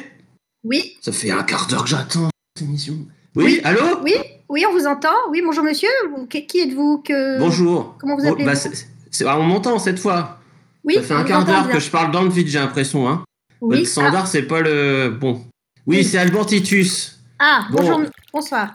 Oui, 0.64 0.96
Ça 1.02 1.12
fait 1.12 1.32
un 1.32 1.42
quart 1.42 1.66
d'heure 1.66 1.86
que 1.86 1.90
j'attends 1.90 2.30
cette 2.56 2.68
émission. 2.68 2.94
Oui, 3.36 3.46
Oui. 3.46 3.62
allô? 3.64 3.82
Oui, 4.04 4.14
oui, 4.48 4.64
on 4.70 4.74
vous 4.74 4.86
entend. 4.86 5.10
Oui, 5.32 5.42
bonjour 5.44 5.64
monsieur. 5.64 5.90
Qui, 6.30 6.60
êtes-vous 6.60 7.00
que... 7.00 7.40
Bonjour. 7.40 7.96
Comment 8.00 8.16
vous 8.16 8.22
Bon, 8.26 8.34
appelez-vous 8.34 8.52
bah, 8.52 9.26
ah, 9.32 9.40
On 9.40 9.44
m'entend 9.44 9.80
cette 9.80 9.98
fois. 9.98 10.38
Oui, 10.84 10.94
Ça 10.94 11.02
fait 11.02 11.14
un 11.16 11.24
quart 11.24 11.46
d'heure 11.46 11.68
que 11.68 11.80
je 11.80 11.90
parle 11.90 12.12
dans 12.12 12.22
le 12.22 12.30
vide, 12.30 12.46
j'ai 12.48 12.60
l'impression. 12.60 13.10
Hein. 13.10 13.24
Oui. 13.62 13.88
Standard, 13.88 14.28
c'est 14.28 14.44
pas 14.44 14.62
le. 14.62 15.10
Bon. 15.20 15.42
Oui, 15.88 15.98
Oui. 15.98 16.04
c'est 16.04 16.20
Albantitus. 16.20 17.18
Ah, 17.40 17.62
ah, 17.64 17.68
Bon. 17.72 17.78
bonjour, 17.82 18.02
bonsoir. 18.34 18.72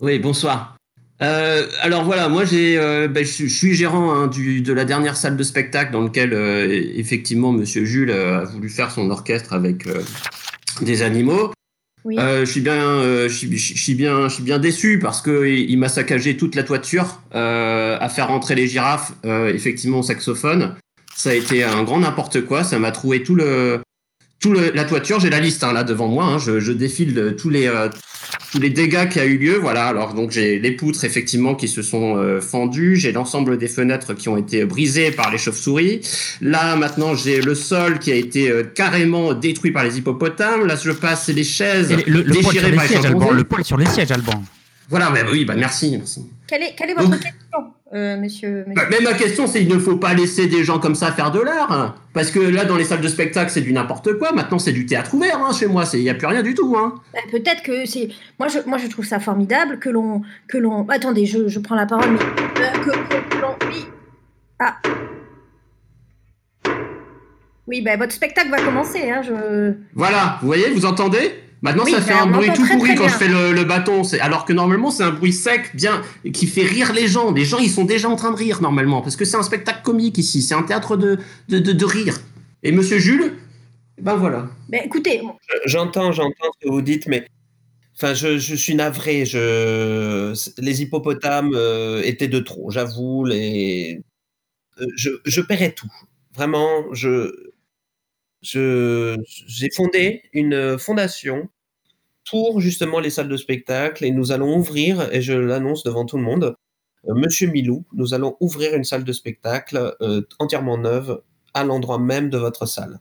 Oui, 0.00 0.18
bonsoir. 0.18 0.76
Euh, 1.20 1.66
alors 1.80 2.04
voilà, 2.04 2.28
moi 2.28 2.44
j'ai, 2.44 2.78
euh, 2.78 3.08
ben, 3.08 3.24
je, 3.24 3.46
suis- 3.46 3.74
gérant 3.74 4.12
hein, 4.14 4.26
du, 4.28 4.60
de 4.62 4.72
la 4.72 4.84
dernière 4.84 5.16
salle 5.16 5.36
de 5.36 5.42
spectacle 5.42 5.90
dans 5.92 6.02
lequel 6.02 6.32
euh, 6.32 6.68
effectivement 6.94 7.50
Monsieur 7.50 7.84
Jules 7.84 8.10
euh, 8.10 8.42
a 8.42 8.44
voulu 8.44 8.68
faire 8.68 8.92
son 8.92 9.10
orchestre 9.10 9.52
avec 9.52 9.88
euh, 9.88 10.00
des 10.80 11.02
animaux. 11.02 11.52
Oui. 12.04 12.16
Euh, 12.16 12.44
je 12.46 12.50
suis 12.52 12.60
bien, 12.60 12.80
euh, 12.80 13.28
je 13.28 13.34
suis, 13.34 13.58
je 13.58 13.82
suis 13.82 13.94
bien, 13.94 14.28
je 14.28 14.34
suis 14.34 14.44
bien 14.44 14.60
déçu 14.60 15.00
parce 15.00 15.20
que 15.20 15.48
il, 15.48 15.68
il 15.68 15.78
m'a 15.78 15.88
saccagé 15.88 16.36
toute 16.36 16.54
la 16.54 16.62
toiture 16.62 17.20
euh, 17.34 17.98
à 18.00 18.08
faire 18.08 18.28
rentrer 18.28 18.54
les 18.54 18.68
girafes 18.68 19.12
euh, 19.24 19.52
effectivement 19.52 19.98
au 19.98 20.02
saxophone. 20.04 20.76
Ça 21.16 21.30
a 21.30 21.34
été 21.34 21.64
un 21.64 21.82
grand 21.82 21.98
n'importe 21.98 22.42
quoi. 22.42 22.62
Ça 22.62 22.78
m'a 22.78 22.92
troué 22.92 23.24
tout 23.24 23.34
le, 23.34 23.80
tout 24.40 24.52
le, 24.52 24.70
la 24.74 24.84
toiture. 24.84 25.20
J'ai 25.20 25.30
la 25.30 25.40
liste 25.40 25.64
hein, 25.64 25.72
là 25.72 25.84
devant 25.84 26.08
moi. 26.08 26.24
hein. 26.24 26.38
Je, 26.38 26.60
je 26.60 26.72
défile 26.72 27.14
de 27.14 27.30
tous 27.30 27.50
les, 27.50 27.66
euh, 27.66 27.88
tous 28.52 28.58
les 28.60 28.70
dégâts 28.70 29.08
qui 29.08 29.18
a 29.20 29.24
eu 29.24 29.36
lieu. 29.38 29.58
Voilà. 29.58 29.86
Alors 29.86 30.14
donc 30.14 30.30
j'ai 30.30 30.58
les 30.58 30.72
poutres 30.72 31.04
effectivement 31.04 31.54
qui 31.54 31.66
se 31.68 31.82
sont 31.82 32.16
euh, 32.16 32.40
fendues. 32.40 32.96
J'ai 32.96 33.12
l'ensemble 33.12 33.58
des 33.58 33.68
fenêtres 33.68 34.14
qui 34.14 34.28
ont 34.28 34.36
été 34.36 34.64
brisées 34.64 35.10
par 35.10 35.30
les 35.32 35.38
chauves-souris. 35.38 36.00
Là 36.40 36.76
maintenant 36.76 37.14
j'ai 37.14 37.40
le 37.40 37.54
sol 37.54 37.98
qui 37.98 38.12
a 38.12 38.14
été 38.14 38.50
euh, 38.50 38.62
carrément 38.62 39.34
détruit 39.34 39.70
par 39.72 39.84
les 39.84 39.98
hippopotames. 39.98 40.66
Là 40.66 40.76
je 40.82 40.90
passe 40.92 41.28
les 41.28 41.44
chaises 41.44 41.90
Et 41.90 41.96
le, 42.08 42.22
le 42.22 42.34
poil 42.34 42.42
sur 42.42 42.52
déchirées 42.52 42.70
les 42.70 42.76
par 42.76 42.84
les 42.84 42.88
sièges, 42.90 43.06
Alban. 43.06 43.30
Le 43.32 43.44
poil 43.44 43.64
sur 43.64 43.76
les 43.76 43.86
sièges, 43.86 44.12
Alban. 44.12 44.42
Voilà. 44.88 45.10
bah 45.10 45.20
oui. 45.30 45.44
Bah 45.44 45.54
merci. 45.56 45.90
merci. 45.96 46.26
Quelle 46.46 46.62
est, 46.62 46.74
quelle 46.78 46.90
est 46.90 46.94
votre 46.94 47.10
Donc- 47.10 47.20
question, 47.20 47.72
euh, 47.94 48.16
monsieur, 48.18 48.64
monsieur 48.66 48.74
Bah, 48.74 48.82
mais 48.90 49.00
ma 49.02 49.14
question, 49.14 49.46
c'est 49.46 49.62
il 49.62 49.68
ne 49.68 49.78
faut 49.78 49.96
pas 49.96 50.12
laisser 50.14 50.46
des 50.46 50.62
gens 50.64 50.78
comme 50.78 50.94
ça 50.94 51.10
faire 51.12 51.30
de 51.30 51.40
l'art. 51.40 51.72
hein. 51.72 51.94
Parce 52.12 52.30
que 52.30 52.38
là, 52.40 52.64
dans 52.64 52.76
les 52.76 52.84
salles 52.84 53.00
de 53.00 53.08
spectacle, 53.08 53.50
c'est 53.50 53.60
du 53.62 53.72
n'importe 53.72 54.18
quoi. 54.18 54.32
Maintenant, 54.32 54.58
c'est 54.58 54.72
du 54.72 54.84
théâtre 54.86 55.14
ouvert 55.14 55.38
hein, 55.38 55.52
chez 55.52 55.66
moi. 55.66 55.84
Il 55.94 56.00
n'y 56.00 56.10
a 56.10 56.14
plus 56.14 56.26
rien 56.26 56.42
du 56.42 56.54
tout. 56.54 56.76
Hein. 56.76 56.94
Bah, 57.14 57.20
Peut-être 57.30 57.62
que 57.62 57.86
c'est. 57.86 58.08
Moi 58.38 58.48
je, 58.48 58.58
moi, 58.66 58.78
je 58.78 58.88
trouve 58.88 59.04
ça 59.06 59.20
formidable 59.20 59.78
que 59.78 59.88
l'on. 59.88 60.22
que 60.48 60.58
l'on. 60.58 60.86
Attendez, 60.88 61.24
je, 61.26 61.48
je 61.48 61.58
prends 61.60 61.76
la 61.76 61.86
parole, 61.86 62.10
mais. 62.12 62.18
euh, 62.62 62.78
que, 62.84 62.90
que- 62.90 63.36
que 63.36 63.40
l'on. 63.40 63.54
Oui. 63.70 63.84
Ah. 64.60 64.76
Oui, 67.66 67.82
ben 67.82 67.98
votre 67.98 68.12
spectacle 68.12 68.50
va 68.50 68.60
commencer. 68.62 69.10
Hein, 69.10 69.20
je... 69.22 69.74
Voilà, 69.94 70.38
vous 70.40 70.46
voyez, 70.46 70.70
vous 70.70 70.86
entendez? 70.86 71.32
Maintenant, 71.60 71.82
Oui, 71.84 71.90
ça 71.92 72.00
fait 72.00 72.12
un 72.12 72.26
bruit 72.26 72.50
tout 72.54 72.62
très, 72.64 72.76
pourri 72.76 72.94
très 72.94 72.98
quand 72.98 73.08
je 73.08 73.14
fais 73.14 73.28
le, 73.28 73.52
le 73.52 73.64
bâton. 73.64 74.02
Alors 74.20 74.44
que 74.44 74.52
normalement, 74.52 74.90
c'est 74.90 75.02
un 75.02 75.10
bruit 75.10 75.32
sec, 75.32 75.74
bien, 75.74 76.02
qui 76.32 76.46
fait 76.46 76.62
rire 76.62 76.92
les 76.92 77.08
gens. 77.08 77.32
Les 77.32 77.44
gens, 77.44 77.58
ils 77.58 77.70
sont 77.70 77.84
déjà 77.84 78.08
en 78.08 78.16
train 78.16 78.30
de 78.30 78.36
rire 78.36 78.60
normalement. 78.62 79.02
Parce 79.02 79.16
que 79.16 79.24
c'est 79.24 79.36
un 79.36 79.42
spectacle 79.42 79.82
comique 79.82 80.18
ici. 80.18 80.40
C'est 80.42 80.54
un 80.54 80.62
théâtre 80.62 80.96
de, 80.96 81.18
de, 81.48 81.58
de, 81.58 81.72
de 81.72 81.84
rire. 81.84 82.18
Et 82.62 82.70
monsieur 82.70 82.98
Jules 82.98 83.34
Ben 84.00 84.14
voilà. 84.14 84.48
Ben, 84.68 84.82
écoutez, 84.84 85.20
J'entends, 85.66 86.12
j'entends 86.12 86.50
ce 86.60 86.66
que 86.66 86.72
vous 86.72 86.82
dites, 86.82 87.06
mais 87.08 87.26
enfin, 87.96 88.14
je, 88.14 88.38
je 88.38 88.54
suis 88.54 88.76
navré. 88.76 89.24
Je... 89.26 90.32
Les 90.60 90.82
hippopotames 90.82 91.52
euh, 91.54 92.02
étaient 92.04 92.28
de 92.28 92.38
trop, 92.38 92.70
j'avoue. 92.70 93.24
Les... 93.24 94.00
euh, 94.80 94.86
Je, 94.96 95.10
je 95.24 95.40
paierai 95.40 95.72
tout. 95.72 95.90
Vraiment, 96.36 96.84
je, 96.92 97.32
j'ai 98.42 99.70
fondé 99.74 100.22
une 100.32 100.78
fondation 100.78 101.48
pour 102.30 102.60
justement 102.60 103.00
les 103.00 103.10
salles 103.10 103.28
de 103.28 103.36
spectacle 103.36 104.04
et 104.04 104.10
nous 104.10 104.32
allons 104.32 104.56
ouvrir, 104.58 105.12
et 105.12 105.22
je 105.22 105.32
l'annonce 105.32 105.82
devant 105.82 106.04
tout 106.04 106.18
le 106.18 106.22
monde, 106.22 106.56
euh, 107.08 107.14
Monsieur 107.14 107.48
Milou, 107.48 107.84
nous 107.92 108.14
allons 108.14 108.36
ouvrir 108.40 108.74
une 108.74 108.84
salle 108.84 109.04
de 109.04 109.12
spectacle 109.12 109.96
euh, 110.02 110.22
entièrement 110.38 110.76
neuve 110.76 111.22
à 111.54 111.64
l'endroit 111.64 111.98
même 111.98 112.28
de 112.28 112.38
votre 112.38 112.66
salle. 112.66 113.00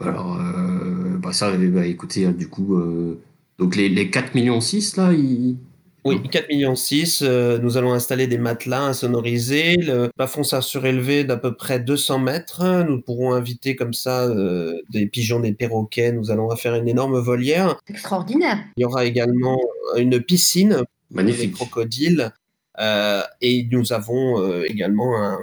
Alors, 0.00 0.40
euh, 0.40 1.18
bah 1.18 1.32
ça, 1.32 1.54
bah, 1.56 1.86
écoutez, 1.86 2.26
euh, 2.26 2.32
du 2.32 2.48
coup, 2.48 2.76
euh, 2.76 3.20
donc 3.58 3.76
les, 3.76 3.88
les 3.88 4.10
4 4.10 4.34
millions 4.34 4.60
6, 4.60 4.96
là, 4.96 5.12
ils... 5.12 5.56
Oui, 6.04 6.20
4 6.30 6.48
millions 6.48 6.74
6, 6.74 7.22
nous 7.22 7.76
allons 7.76 7.92
installer 7.92 8.26
des 8.26 8.38
matelas 8.38 8.82
insonorisés, 8.84 9.76
le 9.76 10.10
plafond 10.16 10.42
sera 10.42 10.62
surélevé 10.62 11.24
d'à 11.24 11.36
peu 11.36 11.54
près 11.54 11.78
200 11.78 12.18
mètres, 12.20 12.84
nous 12.88 13.00
pourrons 13.02 13.34
inviter 13.34 13.76
comme 13.76 13.92
ça 13.92 14.24
euh, 14.24 14.80
des 14.90 15.06
pigeons, 15.06 15.40
des 15.40 15.52
perroquets, 15.52 16.12
nous 16.12 16.30
allons 16.30 16.54
faire 16.56 16.74
une 16.74 16.88
énorme 16.88 17.18
volière. 17.18 17.78
extraordinaire. 17.88 18.58
Il 18.76 18.82
y 18.82 18.84
aura 18.84 19.04
également 19.04 19.60
une 19.96 20.20
piscine 20.20 20.70
des 21.10 21.16
Magnifique. 21.16 21.52
crocodiles 21.54 22.32
euh, 22.78 23.22
et 23.40 23.66
nous 23.70 23.92
avons 23.92 24.40
euh, 24.40 24.64
également 24.68 25.22
un, 25.22 25.38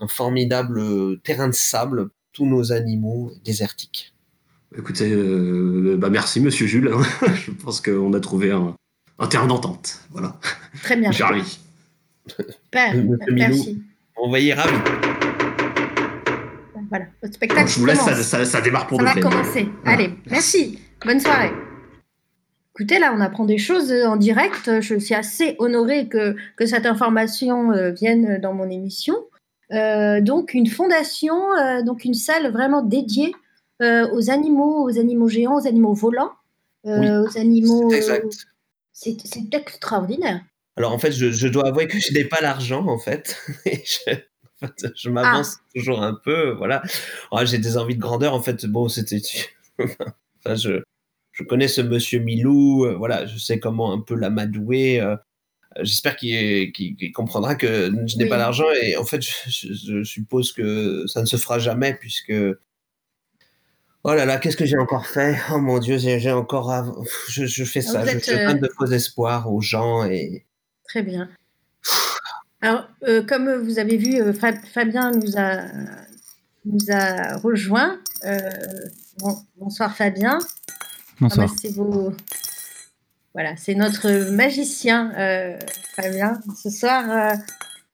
un 0.00 0.08
formidable 0.08 0.80
euh, 0.80 1.20
terrain 1.22 1.48
de 1.48 1.54
sable, 1.54 2.08
tous 2.32 2.46
nos 2.46 2.72
animaux 2.72 3.30
désertiques. 3.44 4.14
Écoutez, 4.76 5.10
euh, 5.12 5.96
bah 5.98 6.08
merci 6.10 6.40
Monsieur 6.40 6.66
Jules. 6.66 6.90
Je 7.46 7.50
pense 7.52 7.80
qu'on 7.82 8.12
a 8.14 8.20
trouvé 8.20 8.50
un, 8.52 8.74
un 9.22 9.26
terrain 9.28 9.46
d'entente. 9.46 10.00
Voilà. 10.10 10.36
Très 10.82 10.96
bien. 10.96 11.10
Ravi. 11.10 11.58
Merci. 13.30 13.82
On 14.16 14.30
va 14.30 14.40
y 14.40 14.52
ravi. 14.52 14.74
Voilà, 16.88 17.06
votre 17.22 17.34
spectacle 17.34 17.70
je 17.70 17.78
vous 17.78 17.86
laisse, 17.86 17.98
ça, 18.00 18.10
commence. 18.10 18.26
ça, 18.26 18.44
ça 18.44 18.60
démarre 18.60 18.86
pour 18.86 19.00
Ça 19.00 19.14
de 19.14 19.20
va 19.20 19.30
commencer. 19.30 19.68
Voilà. 19.82 19.98
Allez, 19.98 20.14
merci. 20.30 20.78
Bonne 21.04 21.20
soirée. 21.20 21.50
Écoutez, 22.74 22.98
là, 22.98 23.14
on 23.16 23.20
apprend 23.20 23.44
des 23.44 23.58
choses 23.58 23.90
euh, 23.90 24.06
en 24.06 24.16
direct. 24.16 24.80
Je 24.80 24.98
suis 24.98 25.14
assez 25.14 25.56
honorée 25.58 26.08
que, 26.08 26.36
que 26.56 26.66
cette 26.66 26.84
information 26.84 27.72
euh, 27.72 27.90
vienne 27.90 28.38
dans 28.42 28.52
mon 28.52 28.68
émission. 28.68 29.14
Euh, 29.72 30.20
donc, 30.20 30.52
une 30.52 30.66
fondation, 30.66 31.34
euh, 31.54 31.82
donc 31.82 32.04
une 32.04 32.14
salle 32.14 32.50
vraiment 32.50 32.82
dédiée 32.82 33.34
euh, 33.80 34.06
aux 34.12 34.30
animaux, 34.30 34.84
aux 34.84 34.98
animaux 34.98 35.28
géants, 35.28 35.56
aux 35.56 35.66
animaux 35.66 35.94
volants, 35.94 36.32
euh, 36.86 36.98
Oui, 36.98 37.10
aux 37.10 37.38
animaux. 37.38 37.90
Euh, 37.90 37.96
exact. 37.96 38.46
C'est 38.92 39.16
c'est 39.24 39.52
extraordinaire. 39.54 40.42
Alors 40.76 40.92
en 40.92 40.98
fait, 40.98 41.12
je, 41.12 41.30
je 41.30 41.48
dois 41.48 41.66
avouer 41.68 41.86
que 41.86 41.98
je 41.98 42.12
n'ai 42.12 42.24
pas 42.24 42.40
l'argent 42.40 42.86
en 42.86 42.98
fait. 42.98 43.36
Et 43.66 43.82
je, 43.84 44.12
en 44.12 44.66
fait, 44.68 44.86
je 44.96 45.10
m'avance 45.10 45.58
toujours 45.74 46.02
un 46.02 46.14
peu, 46.14 46.50
voilà. 46.52 46.82
Ah, 47.30 47.44
J'ai 47.44 47.58
des 47.58 47.76
envies 47.76 47.96
de 47.96 48.00
grandeur 48.00 48.34
en 48.34 48.42
fait. 48.42 48.64
Bon, 48.66 48.88
c'était. 48.88 49.20
enfin, 49.78 50.54
je, 50.54 50.82
je 51.32 51.44
connais 51.44 51.68
ce 51.68 51.80
monsieur 51.80 52.20
Milou, 52.20 52.84
euh, 52.86 52.94
voilà, 52.96 53.26
je 53.26 53.38
sais 53.38 53.58
comment 53.58 53.92
un 53.92 54.00
peu 54.00 54.14
l'amadouer. 54.14 55.00
euh, 55.00 55.16
J'espère 55.80 56.16
qu'il 56.16 56.70
comprendra 57.14 57.54
que 57.54 57.90
je 58.06 58.16
n'ai 58.18 58.24
Oui. 58.24 58.28
pas 58.28 58.36
l'argent 58.36 58.66
et 58.82 58.96
en 58.98 59.04
fait, 59.06 59.22
je 59.22 60.02
suppose 60.04 60.52
que 60.52 61.06
ça 61.06 61.20
ne 61.22 61.26
se 61.26 61.36
fera 61.36 61.58
jamais 61.58 61.94
puisque. 61.94 62.32
Oh 64.04 64.14
là 64.14 64.24
là, 64.24 64.38
qu'est-ce 64.38 64.56
que 64.56 64.64
j'ai 64.66 64.78
encore 64.78 65.06
fait? 65.06 65.36
Oh 65.52 65.58
mon 65.58 65.78
Dieu, 65.78 65.96
j'ai 65.98 66.32
encore. 66.32 66.72
av- 66.72 66.92
Je, 67.28 67.46
je 67.46 67.64
fais 67.64 67.82
ça, 67.82 68.00
Vous 68.00 68.08
je, 68.08 68.16
êtes, 68.16 68.26
je 68.26 68.32
euh, 68.32 68.46
donne 68.48 68.60
de 68.60 68.68
faux 68.76 68.86
espoirs 68.86 69.52
aux 69.52 69.60
gens 69.60 70.04
et. 70.04 70.44
Très 70.88 71.02
bien. 71.02 71.28
Alors, 72.60 72.88
euh, 73.08 73.22
comme 73.22 73.52
vous 73.62 73.78
avez 73.78 73.96
vu, 73.96 74.20
euh, 74.20 74.32
Fa- 74.32 74.60
Fabien 74.74 75.12
nous 75.12 75.36
a, 75.36 75.62
nous 76.64 76.90
a 76.90 77.36
rejoint. 77.38 78.00
Euh, 78.24 78.38
bon- 79.18 79.38
bonsoir 79.56 79.96
Fabien. 79.96 80.38
Bonsoir. 81.20 81.52
Vos... 81.74 82.12
Voilà, 83.34 83.56
c'est 83.56 83.74
notre 83.74 84.30
magicien, 84.32 85.12
euh, 85.16 85.58
Fabien. 85.94 86.40
Ce 86.60 86.70
soir, 86.70 87.04
euh, 87.10 87.34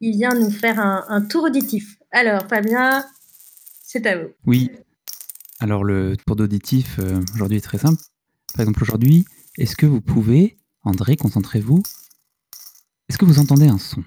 il 0.00 0.16
vient 0.16 0.34
nous 0.34 0.50
faire 0.50 0.80
un, 0.80 1.04
un 1.08 1.20
tour 1.22 1.44
auditif. 1.44 1.96
Alors, 2.12 2.46
Fabien, 2.48 3.04
c'est 3.82 4.06
à 4.06 4.16
vous. 4.18 4.28
Oui. 4.46 4.70
Alors, 5.60 5.84
le 5.84 6.16
tour 6.16 6.36
d'auditif, 6.36 6.98
euh, 6.98 7.20
aujourd'hui, 7.34 7.58
est 7.58 7.62
très 7.62 7.78
simple. 7.78 8.00
Par 8.54 8.60
exemple, 8.62 8.82
aujourd'hui, 8.82 9.24
Est-ce 9.58 9.74
que 9.74 9.86
vous 9.86 10.00
pouvez, 10.00 10.56
André, 10.84 11.16
concentrez-vous. 11.16 11.82
Est-ce 13.08 13.18
que 13.18 13.24
vous 13.24 13.40
entendez 13.40 13.66
un 13.66 13.78
son? 13.78 14.04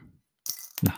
Là. 0.82 0.96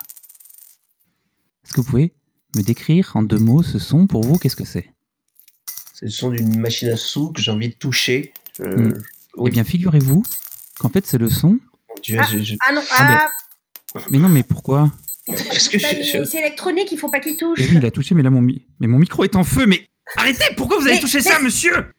Est-ce 1.66 1.74
que 1.74 1.82
vous 1.82 1.88
pouvez 1.90 2.14
me 2.56 2.62
décrire 2.62 3.14
en 3.16 3.24
deux 3.24 3.40
mots 3.40 3.64
ce 3.64 3.80
son? 3.80 4.06
Pour 4.06 4.24
vous 4.24 4.38
Qu'est-ce 4.38 4.56
que 4.56 4.64
c'est? 4.66 4.94
C'est 5.96 6.06
le 6.06 6.12
son 6.12 6.30
d'une 6.30 6.60
machine 6.60 6.90
à 6.90 6.98
sous 6.98 7.32
que 7.32 7.42
j'ai 7.42 7.50
envie 7.50 7.70
de 7.70 7.74
toucher. 7.74 8.32
Euh, 8.60 8.90
Mm. 8.90 9.04
oui. 9.38 9.50
Eh 9.50 9.52
bien, 9.54 9.64
figurez-vous 9.64 10.22
qu'en 10.78 10.90
fait, 10.90 11.08
c'est 11.08 11.18
le 11.18 11.32
son. 11.32 11.54
Mon 11.90 11.96
Dieu, 12.04 12.20
Ah. 12.22 12.28
je- 12.32 12.44
je- 12.44 12.56
Ah 12.68 12.74
non, 12.74 12.82
Ah, 12.92 13.28
ah, 13.96 14.00
Mais 14.12 14.20
non, 14.20 14.30
mais 14.30 14.44
pourquoi? 14.44 14.92
Parce 15.26 15.68
que 15.70 15.80
je- 15.80 15.88
je- 16.20 16.24
c'est 16.26 16.38
électronique, 16.40 16.92
il 16.92 17.00
faut 17.00 17.10
pas 17.10 17.20
qu'il 17.22 17.38
touche. 17.38 17.58
Eh 17.60 17.66
oui, 17.68 17.78
il 17.78 17.86
a 17.88 17.90
touché, 17.92 18.14
mais 18.14 18.22
là, 18.22 18.30
mon, 18.30 18.42
mi- 18.42 18.68
mais 18.80 18.88
mon 18.88 19.00
micro 19.00 19.24
est 19.24 19.36
en 19.36 19.44
feu. 19.44 19.66
Mais 19.66 19.88
arrêtez 20.18 20.54
Pourquoi 20.58 20.78
vous 20.78 20.84
avez 20.86 20.96
Mais- 20.96 21.02
touché 21.02 21.18
mais- 21.18 21.24
ça, 21.24 21.40
monsieur 21.40 21.92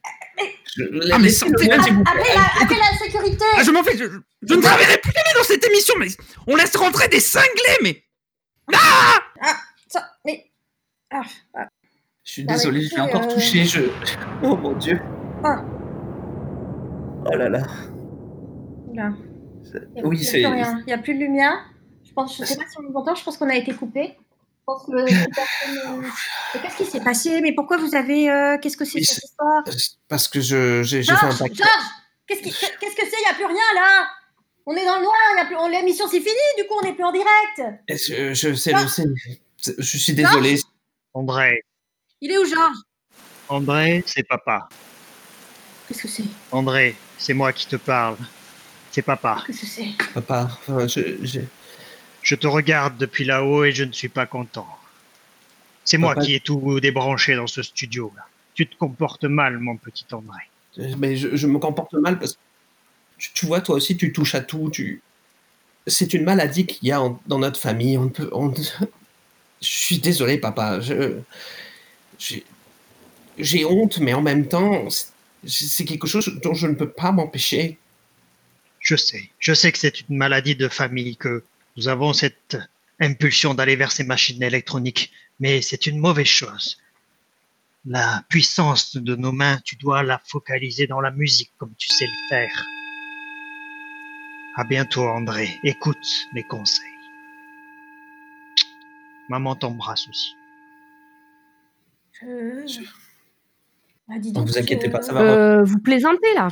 je- 0.77 1.13
Ah, 1.13 1.19
mais 1.21 1.29
sortez- 1.29 1.67
moi, 1.67 1.81
s'il 1.85 1.95
vous 1.95 2.03
plaît. 2.03 2.13
Appelez 2.21 2.35
la, 2.35 2.63
appelez 2.65 2.81
la 2.81 2.99
sécurité 2.99 3.45
Ah, 3.57 3.63
je 3.63 3.71
m'en 3.71 3.85
fais. 3.85 3.97
Je, 3.97 4.05
je- 4.05 4.19
je 4.49 4.55
ne 4.55 4.61
travaillerai 4.61 4.99
plus 4.99 5.13
jamais 5.13 5.39
dans 5.39 5.45
cette 5.45 5.65
émission. 5.65 5.95
Mais 5.99 6.09
on 6.49 6.57
laisse 6.57 6.75
rentrer 6.75 7.07
des 7.09 7.21
cinglés, 7.21 7.79
mais. 7.83 8.03
Ça, 9.89 10.11
mais... 10.25 10.51
Ah, 11.13 11.23
ah, 11.55 11.69
Je 12.25 12.33
suis 12.33 12.43
Ah, 12.43 12.47
bah, 12.49 12.55
désolé, 12.55 12.81
je 12.83 12.95
l'ai 12.97 13.01
encore 13.03 13.23
euh, 13.23 13.35
touché. 13.35 13.65
Je... 13.65 13.83
Oh 14.43 14.57
mon 14.57 14.73
Dieu. 14.73 14.99
Ah. 15.45 15.63
Oh 17.27 17.37
là 17.37 17.49
là. 17.49 17.63
là. 18.95 19.13
C'est- 19.63 19.89
Il 19.95 19.95
n'y 19.95 20.01
a, 20.03 20.07
Oui, 20.07 20.25
c'est. 20.25 20.39
plus 20.43 20.47
rien. 20.47 20.79
Il 20.81 20.87
n'y 20.87 20.93
a 20.93 20.99
plus 20.99 21.15
de 21.15 21.21
lumière. 21.21 21.71
Je 22.05 22.13
pense, 22.13 22.37
je 22.39 22.45
sais 22.45 22.57
pas 22.57 22.65
si 22.69 22.77
on 22.79 22.83
nous 22.83 22.95
entend, 22.97 23.15
je 23.15 23.23
pense 23.25 23.37
qu'on 23.37 23.49
a 23.49 23.55
été 23.57 23.73
coupé. 23.73 24.17
Je 24.67 24.73
pense 24.73 24.87
que 24.87 24.93
euh, 24.93 25.05
mais 26.55 26.61
Qu'est-ce 26.61 26.77
qui 26.79 26.87
s'est 26.87 27.01
passé? 27.05 27.41
Mais 27.43 27.53
pourquoi 27.53 27.77
vous 27.77 27.95
avez. 27.95 28.31
euh, 28.31 28.57
Qu'est-ce 28.59 28.79
que 28.79 28.85
c'est 28.87 29.03
cette 29.03 29.25
histoire? 29.25 29.63
Parce 30.09 30.27
que 30.27 30.41
je- 30.41 30.83
j'ai 30.83 31.03
fait 31.03 31.13
un 31.13 31.17
Georges 31.21 31.39
pacte. 31.39 31.55
Georges 31.57 31.69
Qu'est-ce 32.27 32.41
qui- 32.43 32.51
qu'est-ce 32.81 32.97
que 32.97 33.03
c'est? 33.05 33.17
Il 33.19 33.25
n'y 33.25 33.31
a 33.31 33.35
plus 33.35 33.45
rien 33.45 33.75
là 33.75 34.07
On 34.65 34.75
est 34.75 34.87
dans 34.87 34.97
le 34.97 35.03
noir, 35.03 35.15
y 35.37 35.41
a 35.41 35.45
plus... 35.45 35.57
on- 35.57 35.69
l'émission 35.69 36.07
c'est 36.09 36.21
fini, 36.21 36.41
du 36.57 36.65
coup 36.67 36.75
on 36.81 36.83
n'est 36.83 36.95
plus 36.95 37.05
en 37.05 37.13
direct 37.13 37.63
Et 37.89 37.99
Je, 37.99 38.33
je 38.33 38.55
sais, 38.55 38.73
Ah. 38.75 38.83
le 38.83 38.89
sais. 38.89 39.05
Je 39.79 39.99
suis 39.99 40.15
désolé. 40.15 40.59
André, 41.13 41.63
Il 42.23 42.31
est 42.33 42.39
où 42.39 42.47
Georges? 42.47 42.79
André, 43.49 44.03
c'est 44.07 44.23
papa. 44.27 44.67
Qu'est-ce 45.87 46.03
que 46.03 46.09
c'est? 46.09 46.25
André, 46.51 46.97
c'est 47.19 47.35
moi 47.35 47.53
qui 47.53 47.67
te 47.67 47.77
parle. 47.77 48.17
C'est 48.91 49.03
papa. 49.03 49.43
Qu'est-ce 49.47 49.61
que 49.61 49.67
c'est? 49.67 49.89
Papa, 50.15 50.49
enfin, 50.51 50.87
je, 50.89 51.41
je- 52.25 52.35
te 52.35 52.47
regarde 52.47 52.97
depuis 52.99 53.25
là-haut 53.25 53.65
et 53.65 53.73
je 53.73 53.85
ne 53.85 53.93
suis 53.93 54.09
pas 54.09 54.27
content. 54.27 54.67
C'est 55.85 55.99
moi 55.99 56.15
qui 56.17 56.35
ai 56.35 56.41
tout 56.41 56.81
débranché 56.81 57.35
dans 57.37 57.47
ce 57.47 57.63
studio-là. 57.63 58.23
Tu 58.55 58.67
te 58.67 58.75
comportes 58.77 59.25
mal, 59.25 59.59
mon 59.59 59.77
petit 59.77 60.07
André. 60.13 60.41
mais 60.99 61.17
je, 61.17 61.37
je 61.37 61.47
me 61.47 61.59
comporte 61.59 61.93
mal 61.95 62.19
parce 62.19 62.33
que 62.35 62.39
tu, 63.19 63.31
tu 63.33 63.47
vois, 63.47 63.61
toi 63.61 63.77
aussi, 63.77 63.97
tu 63.97 64.13
touches 64.13 64.35
à 64.35 64.41
tout. 64.41 64.71
Tu... 64.73 65.03
C'est 65.87 66.15
une 66.15 66.25
maladie 66.25 66.67
qu'il 66.67 66.89
y 66.89 66.93
a 66.93 67.01
en- 67.03 67.21
dans 67.27 67.39
notre 67.39 67.61
famille. 67.61 67.99
On 67.99 68.09
peut. 68.09 68.29
on 68.33 68.53
Je 69.61 69.69
suis 69.69 69.99
désolé, 69.99 70.39
papa. 70.39 70.81
Je... 70.81 71.19
J'ai... 72.19 72.45
j'ai 73.39 73.65
honte, 73.65 73.99
mais 73.99 74.15
en 74.15 74.23
même 74.23 74.49
temps, 74.49 74.89
c'est- 74.91 75.13
c'est 75.47 75.85
quelque 75.85 76.07
chose 76.07 76.41
dont 76.43 76.55
je 76.55 76.67
ne 76.67 76.75
peux 76.75 76.89
pas 76.91 77.13
m'empêcher. 77.13 77.77
Je 78.81 78.97
sais. 78.97 79.31
Je 79.39 79.53
sais 79.55 79.71
que 79.73 79.79
c'est 79.79 80.01
une 80.09 80.17
maladie 80.17 80.57
de 80.57 80.69
famille, 80.69 81.17
que 81.17 81.43
nous 81.77 81.89
avons 81.89 82.13
cette 82.13 82.57
impulsion 83.01 83.55
d'aller 83.55 83.77
vers 83.77 83.93
ces 83.93 84.05
machines 84.05 84.43
électroniques. 84.43 85.13
Mais 85.41 85.63
c'est 85.63 85.87
une 85.87 85.99
mauvaise 85.99 86.27
chose. 86.27 86.79
La 87.87 88.25
puissance 88.29 88.97
de 88.97 89.15
nos 89.17 89.33
mains, 89.33 89.59
tu 89.65 89.77
dois 89.77 90.03
la 90.03 90.21
focaliser 90.25 90.87
dans 90.87 91.01
la 91.01 91.11
musique 91.11 91.53
comme 91.59 91.75
tu 91.77 91.89
sais 91.89 92.07
le 92.07 92.29
faire. 92.29 92.65
À 94.57 94.65
bientôt, 94.65 95.03
André. 95.03 95.59
Écoute 95.65 96.07
mes 96.33 96.45
conseils. 96.45 96.87
Maman 99.29 99.57
t'embrasse 99.57 100.09
aussi. 100.09 100.35
Je... 102.23 102.81
Ah, 104.09 104.19
dis 104.19 104.29
Ne 104.29 104.35
donc, 104.35 104.49
vous 104.49 104.59
inquiétez 104.59 104.89
pas, 104.91 105.03
ça 105.03 105.13
va. 105.13 105.21
Euh, 105.21 105.65
vous 105.65 105.79
plaisantez 105.79 106.35
là 106.35 106.49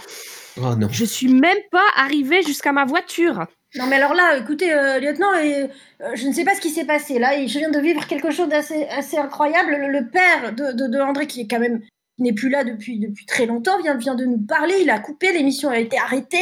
Oh 0.57 0.75
non. 0.75 0.89
Je 0.91 1.05
suis 1.05 1.33
même 1.33 1.59
pas 1.71 1.87
arrivée 1.97 2.43
jusqu'à 2.43 2.73
ma 2.73 2.85
voiture. 2.85 3.47
Non 3.77 3.87
mais 3.87 3.97
alors 3.97 4.15
là, 4.15 4.37
écoutez, 4.37 4.73
euh, 4.73 4.99
lieutenant, 5.01 5.33
et, 5.35 5.65
euh, 6.03 6.11
je 6.15 6.27
ne 6.29 6.33
sais 6.33 6.45
pas 6.45 6.55
ce 6.55 6.61
qui 6.61 6.71
s'est 6.71 6.85
passé 6.85 7.19
là. 7.19 7.39
et 7.39 7.49
je 7.49 7.59
viens 7.59 7.71
de 7.71 7.79
vivre 7.81 8.07
quelque 8.07 8.31
chose 8.31 8.49
d'assez 8.49 8.85
assez 8.87 9.17
incroyable. 9.17 9.71
Le, 9.71 9.89
le 9.89 10.09
père 10.11 10.53
de, 10.55 10.73
de, 10.73 10.87
de 10.89 11.01
André, 11.01 11.27
qui 11.27 11.41
est 11.43 11.47
quand 11.49 11.59
même 11.61 11.81
qui 12.17 12.23
n'est 12.25 12.35
plus 12.35 12.51
là 12.51 12.63
depuis, 12.65 12.99
depuis 12.99 13.25
très 13.25 13.47
longtemps, 13.47 13.81
vient, 13.81 13.97
vient 13.97 14.15
de 14.15 14.27
nous 14.27 14.39
parler. 14.39 14.75
Il 14.83 14.91
a 14.91 14.99
coupé, 14.99 15.33
l'émission 15.33 15.71
a 15.71 15.79
été 15.79 15.97
arrêtée. 15.99 16.37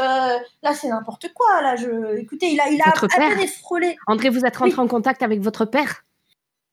Euh, 0.00 0.36
là, 0.64 0.74
c'est 0.74 0.88
n'importe 0.88 1.32
quoi. 1.32 1.62
Là, 1.62 1.76
je, 1.76 2.16
écoutez, 2.18 2.50
il 2.50 2.60
a, 2.60 2.68
il 2.68 2.80
a 2.82 2.86
Votre 2.86 3.04
à 3.04 3.08
père 3.08 3.28
peine 3.30 3.40
effrôlé. 3.40 3.96
André, 4.08 4.30
vous 4.30 4.44
êtes 4.44 4.56
rentré 4.56 4.74
Oui. 4.76 4.80
en 4.84 4.88
contact 4.88 5.22
avec 5.22 5.40
votre 5.40 5.64
père? 5.64 6.04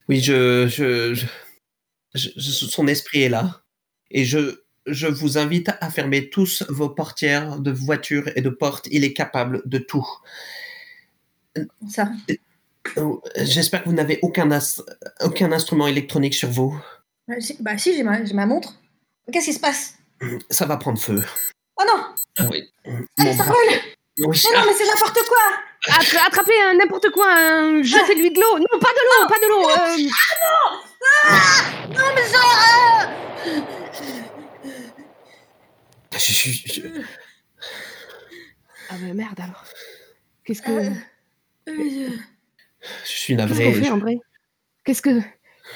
Oui, 0.08 0.20
je, 0.20 0.66
je, 0.68 1.14
je- 1.14 1.28
je- 2.16 2.30
je- 2.36 2.66
son 2.66 2.88
esprit 2.88 3.22
est 3.22 3.30
là. 3.30 3.62
Et 4.10 4.26
je, 4.26 4.62
je 4.92 5.08
vous 5.08 5.38
invite 5.38 5.70
à 5.82 5.90
fermer 5.90 6.30
tous 6.30 6.64
vos 6.70 6.90
portières 6.90 7.60
de 7.60 7.72
voitures 7.72 8.30
et 8.36 8.42
de 8.42 8.50
portes. 8.50 8.88
Il 8.92 9.04
est 9.04 9.14
capable 9.14 9.62
de 9.66 9.78
tout. 9.78 10.08
Ça. 11.90 12.10
J'espère 13.38 13.84
que 13.84 13.90
vous 13.90 13.96
n'avez 13.96 14.20
aucun, 14.22 14.50
aucun 15.22 15.52
instrument 15.52 15.88
électronique 15.88 16.34
sur 16.34 16.50
vous. 16.50 16.80
Si- 17.40 17.58
Bah 17.60 17.78
si, 17.78 17.96
j'ai 17.96 18.04
ma, 18.04 18.24
j'ai 18.26 18.34
ma 18.34 18.46
montre. 18.46 18.74
Qu'est-ce 19.32 19.46
qui 19.46 19.54
se 19.54 19.60
passe? 19.60 19.94
Ça 20.50 20.66
va 20.66 20.78
prendre 20.78 21.00
feu. 21.00 21.24
Oh 21.80 21.84
non 21.88 22.04
Ah 22.40 22.48
oui. 22.50 22.64
Ah, 22.86 22.90
Mon 23.20 23.32
Ça 23.38 23.44
bras- 23.44 23.54
brûle 23.54 23.80
Oui. 24.28 24.42
Mais 24.52 24.58
non, 24.60 24.66
mais 24.66 24.74
c'est 24.74 24.86
n'importe 24.86 25.20
quoi 25.28 25.38
Attra- 25.88 26.26
Attrapez 26.28 26.60
un 26.70 26.74
n'importe 26.76 27.10
quoi, 27.12 27.26
un- 27.32 27.82
jetez-lui 27.84 28.32
de 28.32 28.40
l'eau. 28.42 28.60
Non, 28.60 28.80
pas 28.82 28.90
de 28.90 29.02
l'eau, 29.06 29.28
pas 29.30 29.40
de 29.40 29.48
l'eau. 29.48 29.70
euh, 29.70 29.98
Non, 31.90 32.10
mais 32.16 32.28
genre 32.34 34.29
Je, 36.20 36.34
je- 36.34 36.74
je- 36.74 37.02
Ah 38.90 38.96
bah 39.00 39.14
merde 39.14 39.40
alors. 39.40 39.64
Qu'est-ce 40.44 40.62
que... 40.62 40.72
euh, 40.72 40.90
euh, 41.70 42.10
je 43.04 43.10
suis 43.10 43.36
Qu'est-ce 43.36 43.48
navré. 43.48 43.64
qu'on 43.66 43.74
fait, 43.84 43.90
André? 43.92 44.20
Qu'est-ce 44.84 45.02
que... 45.02 45.22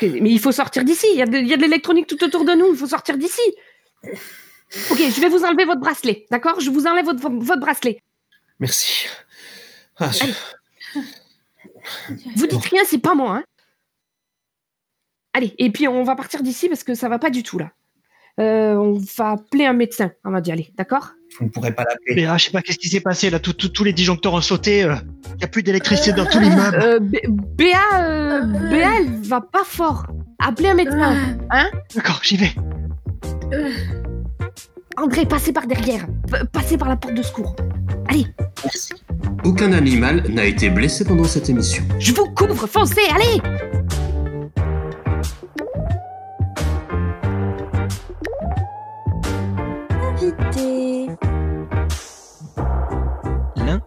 Mais 0.01 0.32
il 0.32 0.39
faut 0.39 0.51
sortir 0.51 0.84
d'ici. 0.84 1.06
Il 1.12 1.17
y 1.17 1.21
a 1.21 1.25
de, 1.27 1.62
l'électronique 1.62 2.08
tout 2.08 2.21
autour 2.23 2.45
de 2.45 2.53
nous. 2.53 2.73
Il 2.73 2.77
faut 2.77 2.88
sortir 2.88 3.17
d'ici. 3.17 3.41
Ok, 4.03 4.97
je 4.97 5.21
vais 5.21 5.29
vous 5.29 5.43
enlever 5.43 5.65
votre 5.65 5.82
bracelet. 5.82 6.25
D'accord? 6.32 6.60
Je 6.60 6.71
vous 6.71 6.88
enlève 6.88 7.06
votre, 7.06 7.21
votre 7.29 7.62
bracelet. 7.62 8.01
Merci. 8.60 9.06
Ah, 9.97 10.10
je- 10.12 10.99
Vous 12.36 12.47
dites 12.47 12.65
rien, 12.65 12.82
c'est 12.86 12.97
pas 12.97 13.13
moi. 13.13 13.38
Hein 13.38 13.43
Allez, 15.34 15.53
et 15.60 15.71
puis 15.71 15.88
on 15.88 16.03
va 16.03 16.15
partir 16.15 16.41
d'ici 16.41 16.69
parce 16.69 16.84
que 16.84 16.95
ça 16.95 17.08
va 17.10 17.19
pas 17.19 17.29
du 17.29 17.43
tout 17.43 17.60
là. 17.60 17.71
Euh, 18.39 18.74
on 18.76 19.00
va 19.17 19.32
appeler 19.32 19.65
un 19.65 19.74
médecin 19.74 20.12
avant 20.24 20.39
d'y 20.41 20.52
aller, 20.52 20.72
d'accord? 20.76 21.10
Vous 21.39 21.46
ne 21.46 21.50
pourrez 21.52 21.72
pas 21.72 21.84
l'appeler. 21.84 22.15
Mais 22.15 22.26
ah, 22.26 22.38
je 22.38 22.46
sais 22.46 22.52
pas 22.52 22.62
qu'est-ce 22.63 22.80
qui 22.80 22.89
s'est 22.89 23.00
passé 23.02 23.30
là? 23.30 23.39
Tout- 23.39 23.54
tout- 23.54 23.69
tous 23.69 23.84
les 23.84 23.93
disjoncteurs 23.93 24.34
ont 24.34 24.41
sauté. 24.41 24.80
Il 24.80 25.38
n'y 25.38 25.43
a 25.43 25.48
plus 25.48 25.62
d'électricité 25.62 26.13
dans 26.13 26.26
tout 26.26 26.39
l'immeuble. 26.39 26.80
euh, 26.82 27.00
Béa, 27.00 27.78
euh, 27.93 28.41
Béa, 28.69 28.89
elle 29.00 29.22
va 29.28 29.41
pas 29.41 29.63
fort. 29.63 30.08
Appelez 30.39 30.69
un 30.69 30.74
médecin. 30.76 31.15
D'accord, 31.96 32.19
j'y 32.24 32.38
vais. 32.38 32.52
André, 34.98 35.26
passez 35.26 35.52
par 35.54 35.65
derrière. 35.67 36.06
Passez 36.52 36.78
par 36.78 36.88
la 36.89 36.96
porte 36.96 37.15
de 37.15 37.24
secours. 37.24 37.56
Allez, 38.10 38.26
Merci. 38.63 38.93
Aucun 39.43 39.74
animal 39.74 40.24
n'a 40.30 40.46
été 40.46 40.69
blessé 40.69 41.04
pendant 41.06 41.24
cette 41.26 41.50
émission. 41.50 41.84
je 42.00 42.13
vous 42.13 42.26
couvre, 42.34 42.67
foncez, 42.67 43.02
allez 43.13 43.41
invité. 50.23 51.07
L'un. 53.55 53.81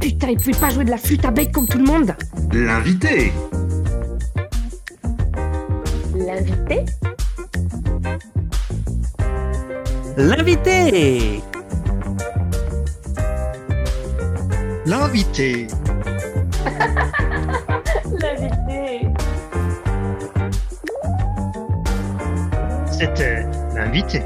Putain, 0.00 0.28
il 0.28 0.36
pouvait 0.38 0.58
pas 0.58 0.70
jouer 0.70 0.84
de 0.84 0.90
la 0.90 0.96
flûte 0.96 1.24
à 1.24 1.30
bec 1.30 1.52
comme 1.52 1.66
tout 1.66 1.78
le 1.78 1.84
monde. 1.84 2.14
L'invité. 2.52 3.32
L'invité 6.14 6.84
L'invité 10.16 11.40
L'invité. 14.84 15.66
L'invité 15.66 15.66
C'était 23.02 23.44
l'invité. 23.74 24.22